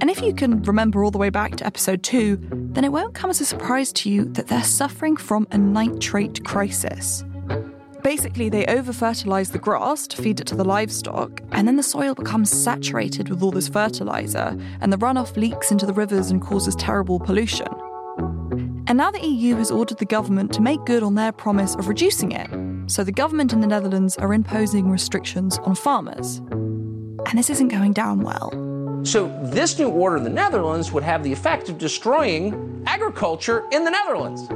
[0.00, 2.38] And if you can remember all the way back to episode 2,
[2.72, 6.44] then it won't come as a surprise to you that they're suffering from a nitrate
[6.44, 7.24] crisis.
[8.02, 11.82] Basically, they over fertilize the grass to feed it to the livestock, and then the
[11.82, 16.40] soil becomes saturated with all this fertilizer, and the runoff leaks into the rivers and
[16.40, 17.68] causes terrible pollution.
[18.86, 21.88] And now the EU has ordered the government to make good on their promise of
[21.88, 22.48] reducing it,
[22.88, 26.38] so the government in the Netherlands are imposing restrictions on farmers.
[26.38, 28.67] And this isn't going down well.
[29.04, 33.84] So, this new order in the Netherlands would have the effect of destroying agriculture in
[33.84, 34.48] the Netherlands.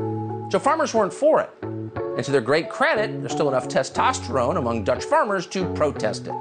[0.53, 1.51] So, farmers weren't for it.
[1.63, 6.35] And to their great credit, there's still enough testosterone among Dutch farmers to protest it.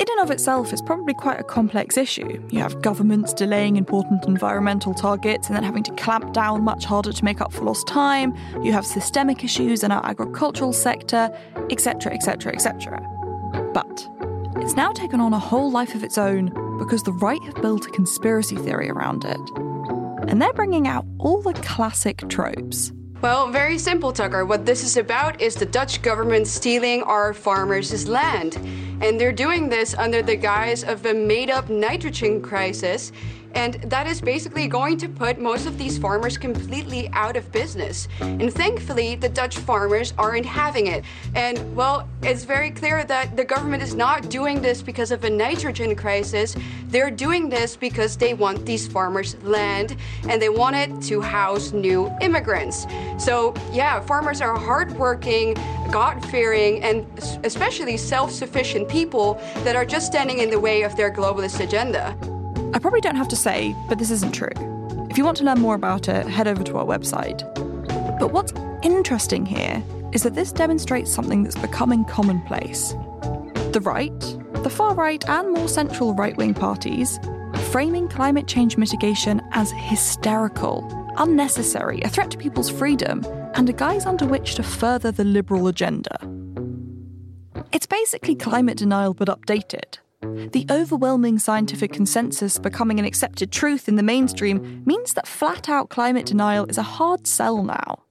[0.00, 2.42] In and of itself, it's probably quite a complex issue.
[2.50, 7.12] You have governments delaying important environmental targets and then having to clamp down much harder
[7.12, 8.34] to make up for lost time.
[8.62, 11.30] You have systemic issues in our agricultural sector,
[11.70, 13.00] etc., etc., etc.
[13.74, 14.08] But
[14.56, 16.50] it's now taken on a whole life of its own
[16.82, 19.40] because the right have built a conspiracy theory around it.
[20.28, 22.92] And they're bringing out all the classic tropes.
[23.20, 24.44] Well, very simple, Tucker.
[24.44, 28.56] What this is about is the Dutch government stealing our farmers' land.
[29.00, 33.12] And they're doing this under the guise of a made up nitrogen crisis.
[33.54, 38.08] And that is basically going to put most of these farmers completely out of business.
[38.20, 41.04] And thankfully, the Dutch farmers aren't having it.
[41.34, 45.30] And well, it's very clear that the government is not doing this because of a
[45.30, 46.56] nitrogen crisis.
[46.88, 49.96] They're doing this because they want these farmers' land
[50.28, 52.86] and they want it to house new immigrants.
[53.18, 55.54] So, yeah, farmers are hardworking,
[55.90, 57.06] God fearing and
[57.44, 59.34] especially self sufficient people
[59.64, 62.16] that are just standing in the way of their globalist agenda.
[62.74, 64.50] I probably don't have to say, but this isn't true.
[65.10, 67.42] If you want to learn more about it, head over to our website.
[68.18, 68.52] But what's
[68.82, 72.94] interesting here is that this demonstrates something that's becoming commonplace.
[73.72, 74.20] The right,
[74.62, 77.18] the far right, and more central right wing parties
[77.72, 84.04] framing climate change mitigation as hysterical, unnecessary, a threat to people's freedom, and a guise
[84.04, 86.18] under which to further the liberal agenda.
[87.72, 89.98] It's basically climate denial but updated.
[90.22, 95.88] The overwhelming scientific consensus becoming an accepted truth in the mainstream means that flat out
[95.88, 98.04] climate denial is a hard sell now.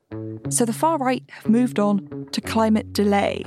[0.49, 3.45] So the far right have moved on to climate delay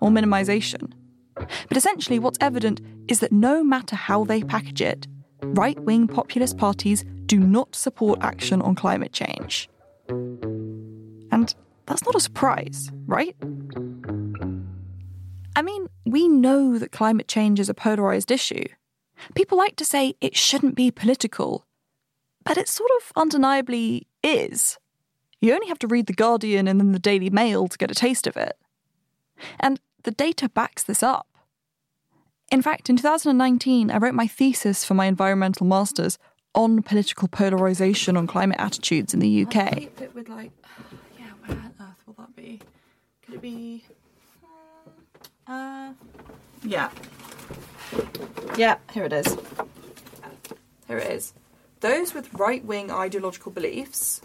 [0.00, 0.92] or minimisation.
[1.34, 5.08] But essentially, what's evident is that no matter how they package it,
[5.42, 9.68] right wing populist parties do not support action on climate change.
[10.08, 11.54] And
[11.86, 13.34] that's not a surprise, right?
[15.56, 18.66] I mean, we know that climate change is a polarised issue.
[19.34, 21.64] People like to say it shouldn't be political,
[22.44, 24.78] but it sort of undeniably is.
[25.40, 27.94] You only have to read The Guardian and then the Daily Mail to get a
[27.94, 28.58] taste of it.
[29.58, 31.26] And the data backs this up.
[32.52, 36.18] In fact, in 2019, I wrote my thesis for my environmental masters
[36.54, 39.78] on political polarisation on climate attitudes in the UK.
[39.78, 40.52] it with like,
[41.18, 42.60] yeah, where on earth will that be?
[43.22, 43.84] Could it be?
[45.46, 45.92] Uh,
[46.64, 46.90] yeah.
[48.56, 49.36] Yeah, here it is.
[50.88, 51.32] Here it is.
[51.80, 54.22] Those with right wing ideological beliefs,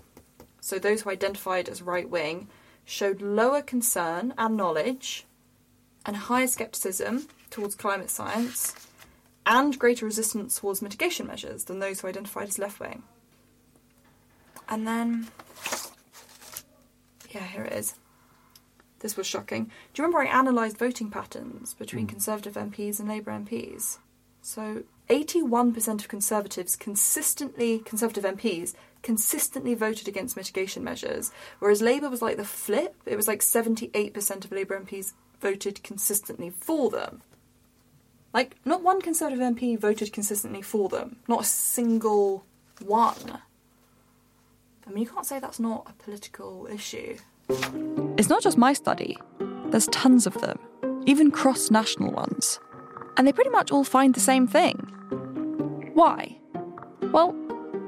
[0.62, 2.48] so those who identified as right wing,
[2.86, 5.26] showed lower concern and knowledge
[6.06, 8.74] and higher scepticism towards climate science
[9.46, 13.04] and greater resistance towards mitigation measures than those who identified as left wing.
[14.70, 15.28] And then,
[17.30, 17.96] yeah, here it is.
[19.02, 19.66] This was shocking.
[19.66, 22.12] Do you remember I analysed voting patterns between hmm.
[22.12, 23.98] Conservative MPs and Labour MPs?
[24.44, 28.74] So, 81% of Conservatives consistently, Conservative MPs,
[29.04, 32.96] consistently voted against mitigation measures, whereas Labour was like the flip.
[33.06, 37.22] It was like 78% of Labour MPs voted consistently for them.
[38.34, 41.18] Like, not one Conservative MP voted consistently for them.
[41.28, 42.46] Not a single
[42.80, 43.40] one.
[44.88, 47.18] I mean, you can't say that's not a political issue.
[47.50, 49.18] It's not just my study,
[49.70, 50.60] there's tons of them,
[51.06, 52.60] even cross national ones.
[53.18, 54.78] And they pretty much all find the same thing.
[55.94, 56.38] Why?
[57.12, 57.36] Well,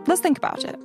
[0.08, 0.78] let's think about it.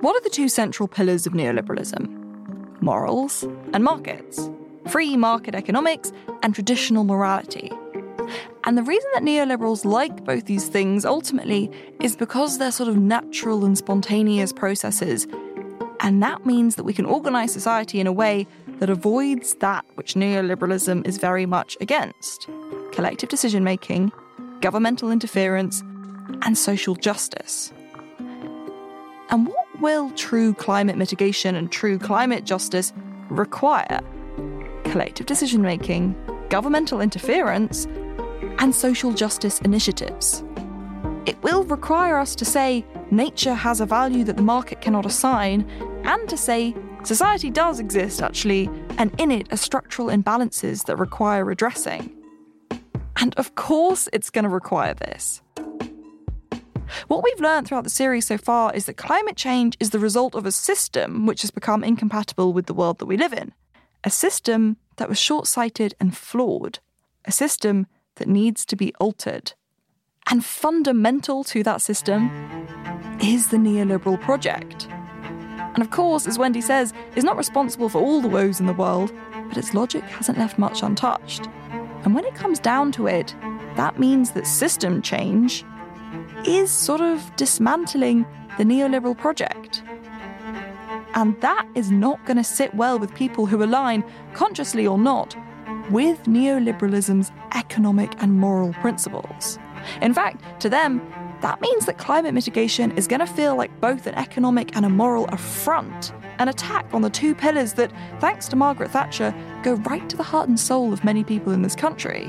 [0.00, 2.82] What are the two central pillars of neoliberalism?
[2.82, 3.42] Morals
[3.72, 4.50] and markets.
[4.88, 7.70] Free market economics and traditional morality.
[8.64, 12.96] And the reason that neoliberals like both these things ultimately is because they're sort of
[12.96, 15.26] natural and spontaneous processes.
[16.02, 18.46] And that means that we can organise society in a way
[18.78, 22.48] that avoids that which neoliberalism is very much against
[22.92, 24.10] collective decision making,
[24.60, 25.82] governmental interference,
[26.42, 27.72] and social justice.
[29.28, 32.92] And what will true climate mitigation and true climate justice
[33.28, 34.00] require?
[34.84, 36.16] Collective decision making,
[36.48, 37.86] governmental interference,
[38.58, 40.42] and social justice initiatives.
[41.26, 45.68] It will require us to say nature has a value that the market cannot assign,
[46.04, 51.50] and to say society does exist actually, and in it are structural imbalances that require
[51.50, 52.16] addressing.
[53.16, 55.42] And of course, it's going to require this.
[57.06, 60.34] What we've learned throughout the series so far is that climate change is the result
[60.34, 63.52] of a system which has become incompatible with the world that we live in.
[64.04, 66.78] A system that was short sighted and flawed.
[67.24, 67.86] A system
[68.16, 69.52] that needs to be altered.
[70.30, 72.30] And fundamental to that system
[73.20, 74.86] is the neoliberal project.
[75.74, 78.72] And of course, as Wendy says, is not responsible for all the woes in the
[78.72, 79.12] world,
[79.48, 81.48] but its logic hasn't left much untouched.
[82.04, 83.34] And when it comes down to it,
[83.74, 85.64] that means that system change
[86.46, 88.24] is sort of dismantling
[88.56, 89.82] the neoliberal project.
[91.14, 94.04] And that is not going to sit well with people who align,
[94.34, 95.36] consciously or not,
[95.90, 99.58] with neoliberalism's economic and moral principles.
[100.02, 101.00] In fact, to them,
[101.40, 104.90] that means that climate mitigation is going to feel like both an economic and a
[104.90, 110.06] moral affront, an attack on the two pillars that, thanks to Margaret Thatcher, go right
[110.10, 112.24] to the heart and soul of many people in this country.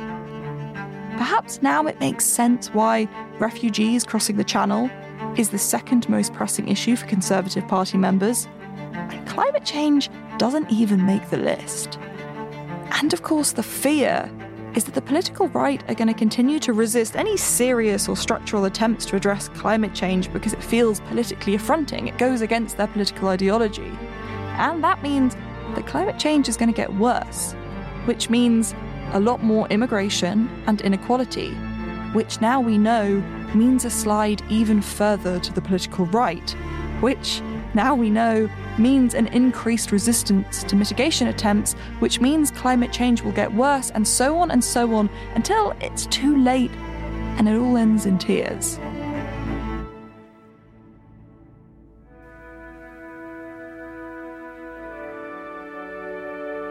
[1.18, 4.90] Perhaps now it makes sense why refugees crossing the Channel
[5.38, 8.48] is the second most pressing issue for Conservative Party members,
[8.94, 12.00] and climate change doesn't even make the list.
[12.94, 14.30] And of course, the fear
[14.76, 18.66] is that the political right are going to continue to resist any serious or structural
[18.66, 22.08] attempts to address climate change because it feels politically affronting.
[22.08, 23.92] It goes against their political ideology.
[24.58, 25.36] And that means
[25.76, 27.56] that climate change is going to get worse.
[28.06, 28.74] which means
[29.14, 31.52] a lot more immigration and inequality,
[32.14, 33.22] which now we know
[33.54, 36.52] means a slide even further to the political right,
[37.02, 37.42] which
[37.74, 43.32] now we know means an increased resistance to mitigation attempts, which means climate change will
[43.32, 46.72] get worse, and so on and so on until it's too late
[47.38, 48.78] and it all ends in tears.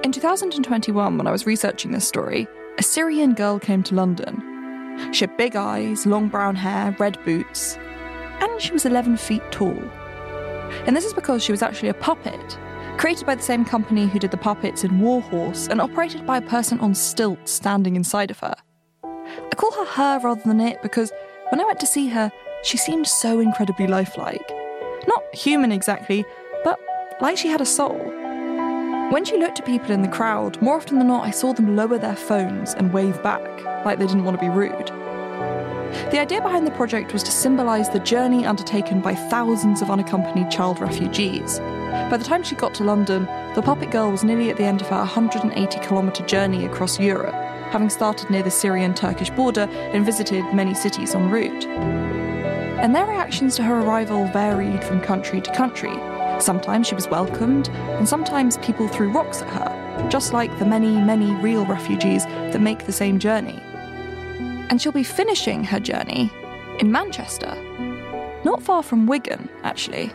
[0.03, 2.49] In 2021, when I was researching this story,
[2.79, 4.43] a Syrian girl came to London.
[5.13, 7.77] She had big eyes, long brown hair, red boots,
[8.41, 9.79] and she was 11 feet tall.
[10.87, 12.59] And this is because she was actually a puppet,
[12.99, 16.43] created by the same company who did the puppets in Warhorse and operated by a
[16.43, 18.55] person on stilts standing inside of her.
[19.05, 21.13] I call her her rather than it because
[21.51, 22.31] when I went to see her,
[22.63, 24.49] she seemed so incredibly lifelike.
[25.07, 26.25] Not human exactly,
[26.63, 26.79] but
[27.21, 27.99] like she had a soul.
[29.11, 31.75] When she looked at people in the crowd, more often than not, I saw them
[31.75, 33.43] lower their phones and wave back,
[33.85, 34.93] like they didn't want to be rude.
[36.11, 40.51] The idea behind the project was to symbolise the journey undertaken by thousands of unaccompanied
[40.51, 41.59] child refugees.
[42.11, 43.25] By the time she got to London,
[43.55, 47.35] the puppet girl was nearly at the end of her 180 kilometre journey across Europe,
[47.71, 51.67] having started near the Syrian Turkish border and visited many cities en route.
[51.67, 55.95] And their reactions to her arrival varied from country to country,
[56.41, 60.91] Sometimes she was welcomed, and sometimes people threw rocks at her, just like the many,
[60.93, 63.61] many real refugees that make the same journey.
[64.71, 66.31] And she'll be finishing her journey
[66.79, 67.55] in Manchester,
[68.45, 70.13] not far from Wigan, actually.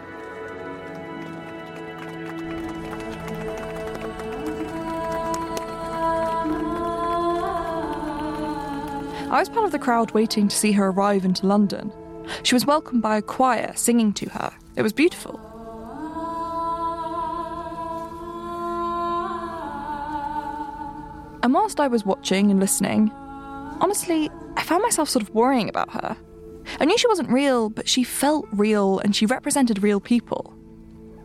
[9.30, 11.92] I was part of the crowd waiting to see her arrive into London.
[12.44, 14.54] She was welcomed by a choir singing to her.
[14.78, 15.38] It was beautiful.
[21.44, 23.12] And whilst I was watching and listening,
[23.82, 26.18] honestly, I found myself sort of worrying about her.
[26.80, 30.54] I knew she wasn't real, but she felt real and she represented real people.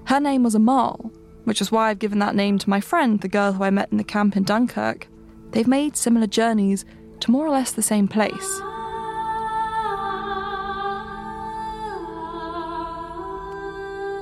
[0.04, 1.10] Her name was Amal,
[1.44, 3.90] which is why I've given that name to my friend, the girl who I met
[3.90, 5.08] in the camp in Dunkirk.
[5.52, 6.84] They've made similar journeys
[7.20, 8.60] to more or less the same place.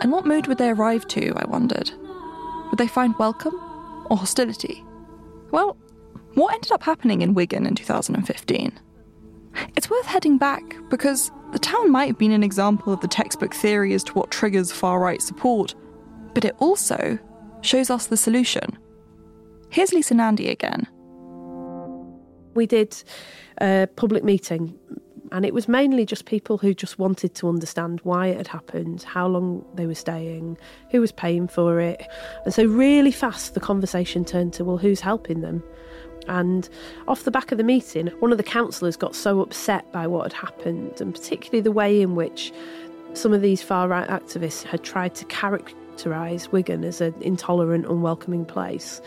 [0.00, 1.90] And what mood would they arrive to, I wondered?
[2.70, 3.54] Would they find welcome
[4.08, 4.84] or hostility?
[5.50, 5.76] Well,
[6.34, 8.78] what ended up happening in Wigan in 2015?
[9.76, 13.54] It's worth heading back because the town might have been an example of the textbook
[13.54, 15.74] theory as to what triggers far right support,
[16.34, 17.18] but it also
[17.62, 18.78] shows us the solution.
[19.70, 20.86] Here's Lisa Nandy again.
[22.54, 23.02] We did
[23.60, 24.74] a public meeting,
[25.32, 29.02] and it was mainly just people who just wanted to understand why it had happened,
[29.02, 30.58] how long they were staying,
[30.90, 32.02] who was paying for it.
[32.44, 35.62] And so, really fast, the conversation turned to, well, who's helping them?
[36.28, 36.68] And
[37.06, 40.24] off the back of the meeting, one of the councillors got so upset by what
[40.24, 42.52] had happened, and particularly the way in which
[43.14, 48.44] some of these far right activists had tried to characterise Wigan as an intolerant, unwelcoming
[48.44, 49.00] place,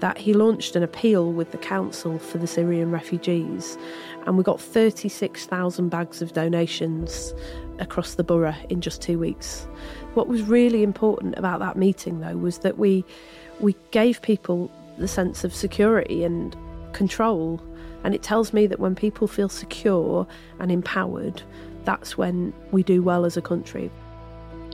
[0.00, 3.78] that he launched an appeal with the council for the Syrian refugees.
[4.26, 7.34] And we got 36,000 bags of donations
[7.78, 9.66] across the borough in just two weeks.
[10.14, 13.04] What was really important about that meeting, though, was that we
[13.60, 16.56] we gave people the sense of security and
[16.92, 17.60] control.
[18.04, 20.26] And it tells me that when people feel secure
[20.58, 21.42] and empowered,
[21.84, 23.90] that's when we do well as a country.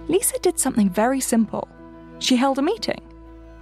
[0.08, 1.68] Lisa did something very simple.
[2.18, 3.00] She held a meeting,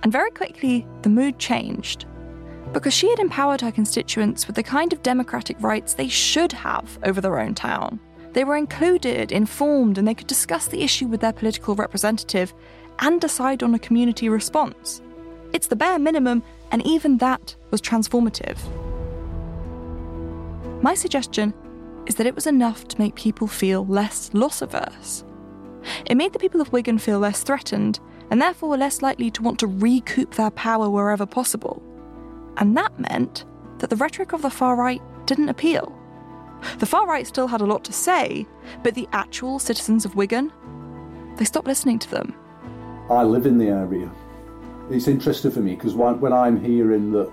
[0.02, 2.06] and very quickly the mood changed.
[2.72, 6.98] Because she had empowered her constituents with the kind of democratic rights they should have
[7.02, 8.00] over their own town.
[8.32, 12.52] They were included, informed, and they could discuss the issue with their political representative
[12.98, 15.00] and decide on a community response.
[15.56, 18.58] It's the bare minimum, and even that was transformative.
[20.82, 21.54] My suggestion
[22.04, 25.24] is that it was enough to make people feel less loss averse.
[26.04, 28.00] It made the people of Wigan feel less threatened,
[28.30, 31.82] and therefore were less likely to want to recoup their power wherever possible.
[32.58, 33.46] And that meant
[33.78, 35.98] that the rhetoric of the far right didn't appeal.
[36.80, 38.46] The far right still had a lot to say,
[38.82, 40.52] but the actual citizens of Wigan,
[41.38, 42.34] they stopped listening to them.
[43.08, 44.10] I live in the area.
[44.90, 47.30] It's interesting for me because when I'm hearing that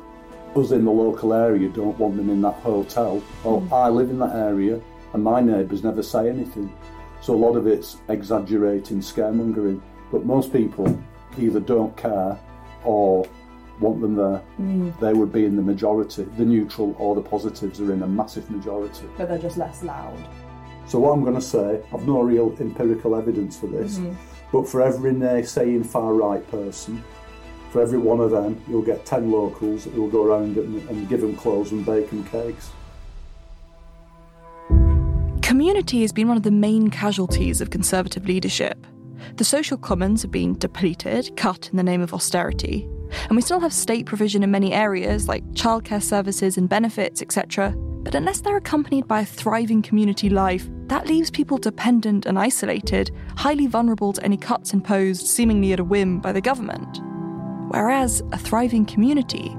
[0.56, 3.72] us in the local area don't want them in that hotel, well, mm.
[3.72, 4.80] I live in that area
[5.14, 6.74] and my neighbours never say anything.
[7.22, 9.82] So a lot of it's exaggerating, scaremongering.
[10.12, 10.99] But most people
[11.38, 12.38] either don't care
[12.84, 13.28] or
[13.80, 14.41] want them there.
[14.60, 14.99] Mm.
[14.99, 16.24] They would be in the majority.
[16.24, 19.08] The neutral or the positives are in a massive majority.
[19.18, 20.28] But they're just less loud.
[20.86, 24.16] So what I'm going to say, I've no real empirical evidence for this, mm-hmm.
[24.51, 27.04] but for every naysaying far right person,
[27.74, 31.09] For every one of them, you'll get 10 locals who will go around and, and
[31.09, 32.69] give them clothes and bake them cakes.
[35.41, 38.86] Community has been one of the main casualties of Conservative leadership.
[39.38, 42.88] The social commons have been depleted, cut in the name of austerity,
[43.28, 47.74] and we still have state provision in many areas like childcare services and benefits, etc.
[47.76, 53.09] But unless they're accompanied by a thriving community life, that leaves people dependent and isolated,
[53.36, 56.99] highly vulnerable to any cuts imposed seemingly at a whim by the government.
[57.74, 59.57] Whereas a thriving community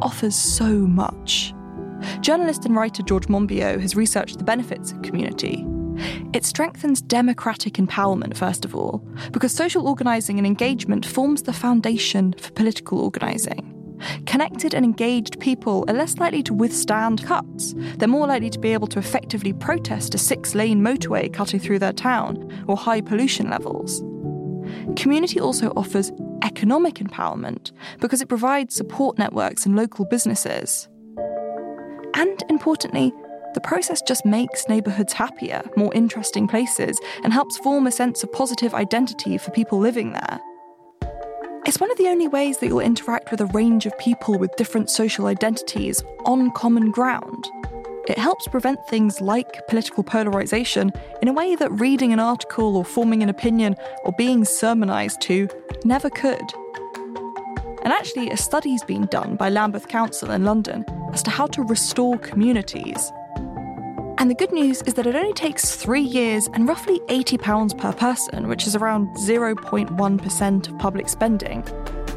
[0.00, 1.52] offers so much.
[2.22, 5.66] Journalist and writer George Monbiot has researched the benefits of community.
[6.32, 12.32] It strengthens democratic empowerment, first of all, because social organising and engagement forms the foundation
[12.38, 13.76] for political organising.
[14.24, 17.74] Connected and engaged people are less likely to withstand cuts.
[17.98, 21.80] They're more likely to be able to effectively protest a six lane motorway cutting through
[21.80, 24.02] their town or high pollution levels.
[24.96, 26.12] Community also offers
[26.42, 30.88] economic empowerment because it provides support networks and local businesses.
[32.14, 33.12] And importantly,
[33.54, 38.32] the process just makes neighbourhoods happier, more interesting places, and helps form a sense of
[38.32, 40.40] positive identity for people living there.
[41.66, 44.56] It's one of the only ways that you'll interact with a range of people with
[44.56, 47.48] different social identities on common ground.
[48.10, 50.90] It helps prevent things like political polarisation
[51.22, 55.48] in a way that reading an article or forming an opinion or being sermonised to
[55.84, 56.42] never could.
[57.84, 61.62] And actually, a study's been done by Lambeth Council in London as to how to
[61.62, 63.12] restore communities.
[64.18, 67.92] And the good news is that it only takes three years and roughly £80 per
[67.92, 71.62] person, which is around 0.1% of public spending.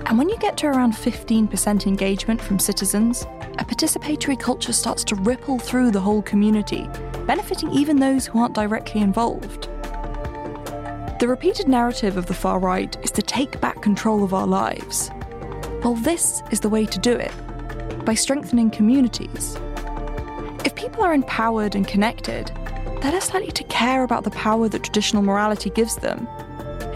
[0.06, 3.24] And when you get to around 15% engagement from citizens,
[3.58, 6.89] a participatory culture starts to ripple through the whole community,
[7.26, 9.70] benefiting even those who aren't directly involved.
[11.20, 15.10] The repeated narrative of the far right is to take back control of our lives.
[15.84, 17.32] Well, this is the way to do it
[18.04, 19.58] by strengthening communities.
[20.66, 22.51] If people are empowered and connected,
[23.01, 26.28] they're less likely to care about the power that traditional morality gives them.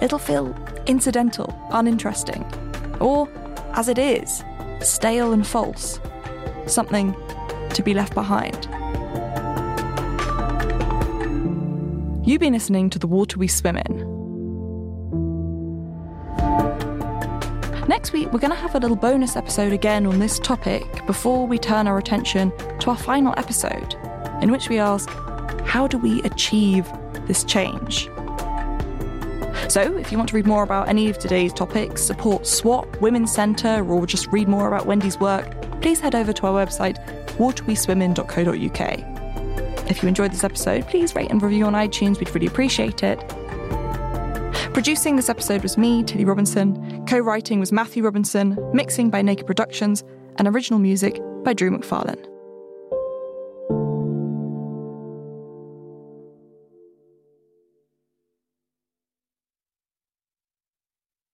[0.01, 0.55] It'll feel
[0.87, 2.45] incidental, uninteresting,
[2.99, 3.29] or,
[3.73, 4.43] as it is,
[4.81, 5.99] stale and false.
[6.65, 7.15] Something
[7.73, 8.67] to be left behind.
[12.27, 14.17] You've been listening to The Water We Swim In.
[17.87, 21.47] Next week, we're going to have a little bonus episode again on this topic before
[21.47, 23.95] we turn our attention to our final episode,
[24.41, 25.09] in which we ask
[25.65, 26.85] how do we achieve
[27.27, 28.09] this change?
[29.69, 33.33] So, if you want to read more about any of today's topics, support SWAP, Women's
[33.33, 36.97] Centre, or just read more about Wendy's work, please head over to our website,
[37.37, 39.89] waterweswimmin.co.uk.
[39.89, 43.19] If you enjoyed this episode, please rate and review on iTunes, we'd really appreciate it.
[44.73, 47.05] Producing this episode was me, Tilly Robinson.
[47.05, 50.03] Co writing was Matthew Robinson, mixing by Naked Productions,
[50.37, 52.36] and original music by Drew McFarlane.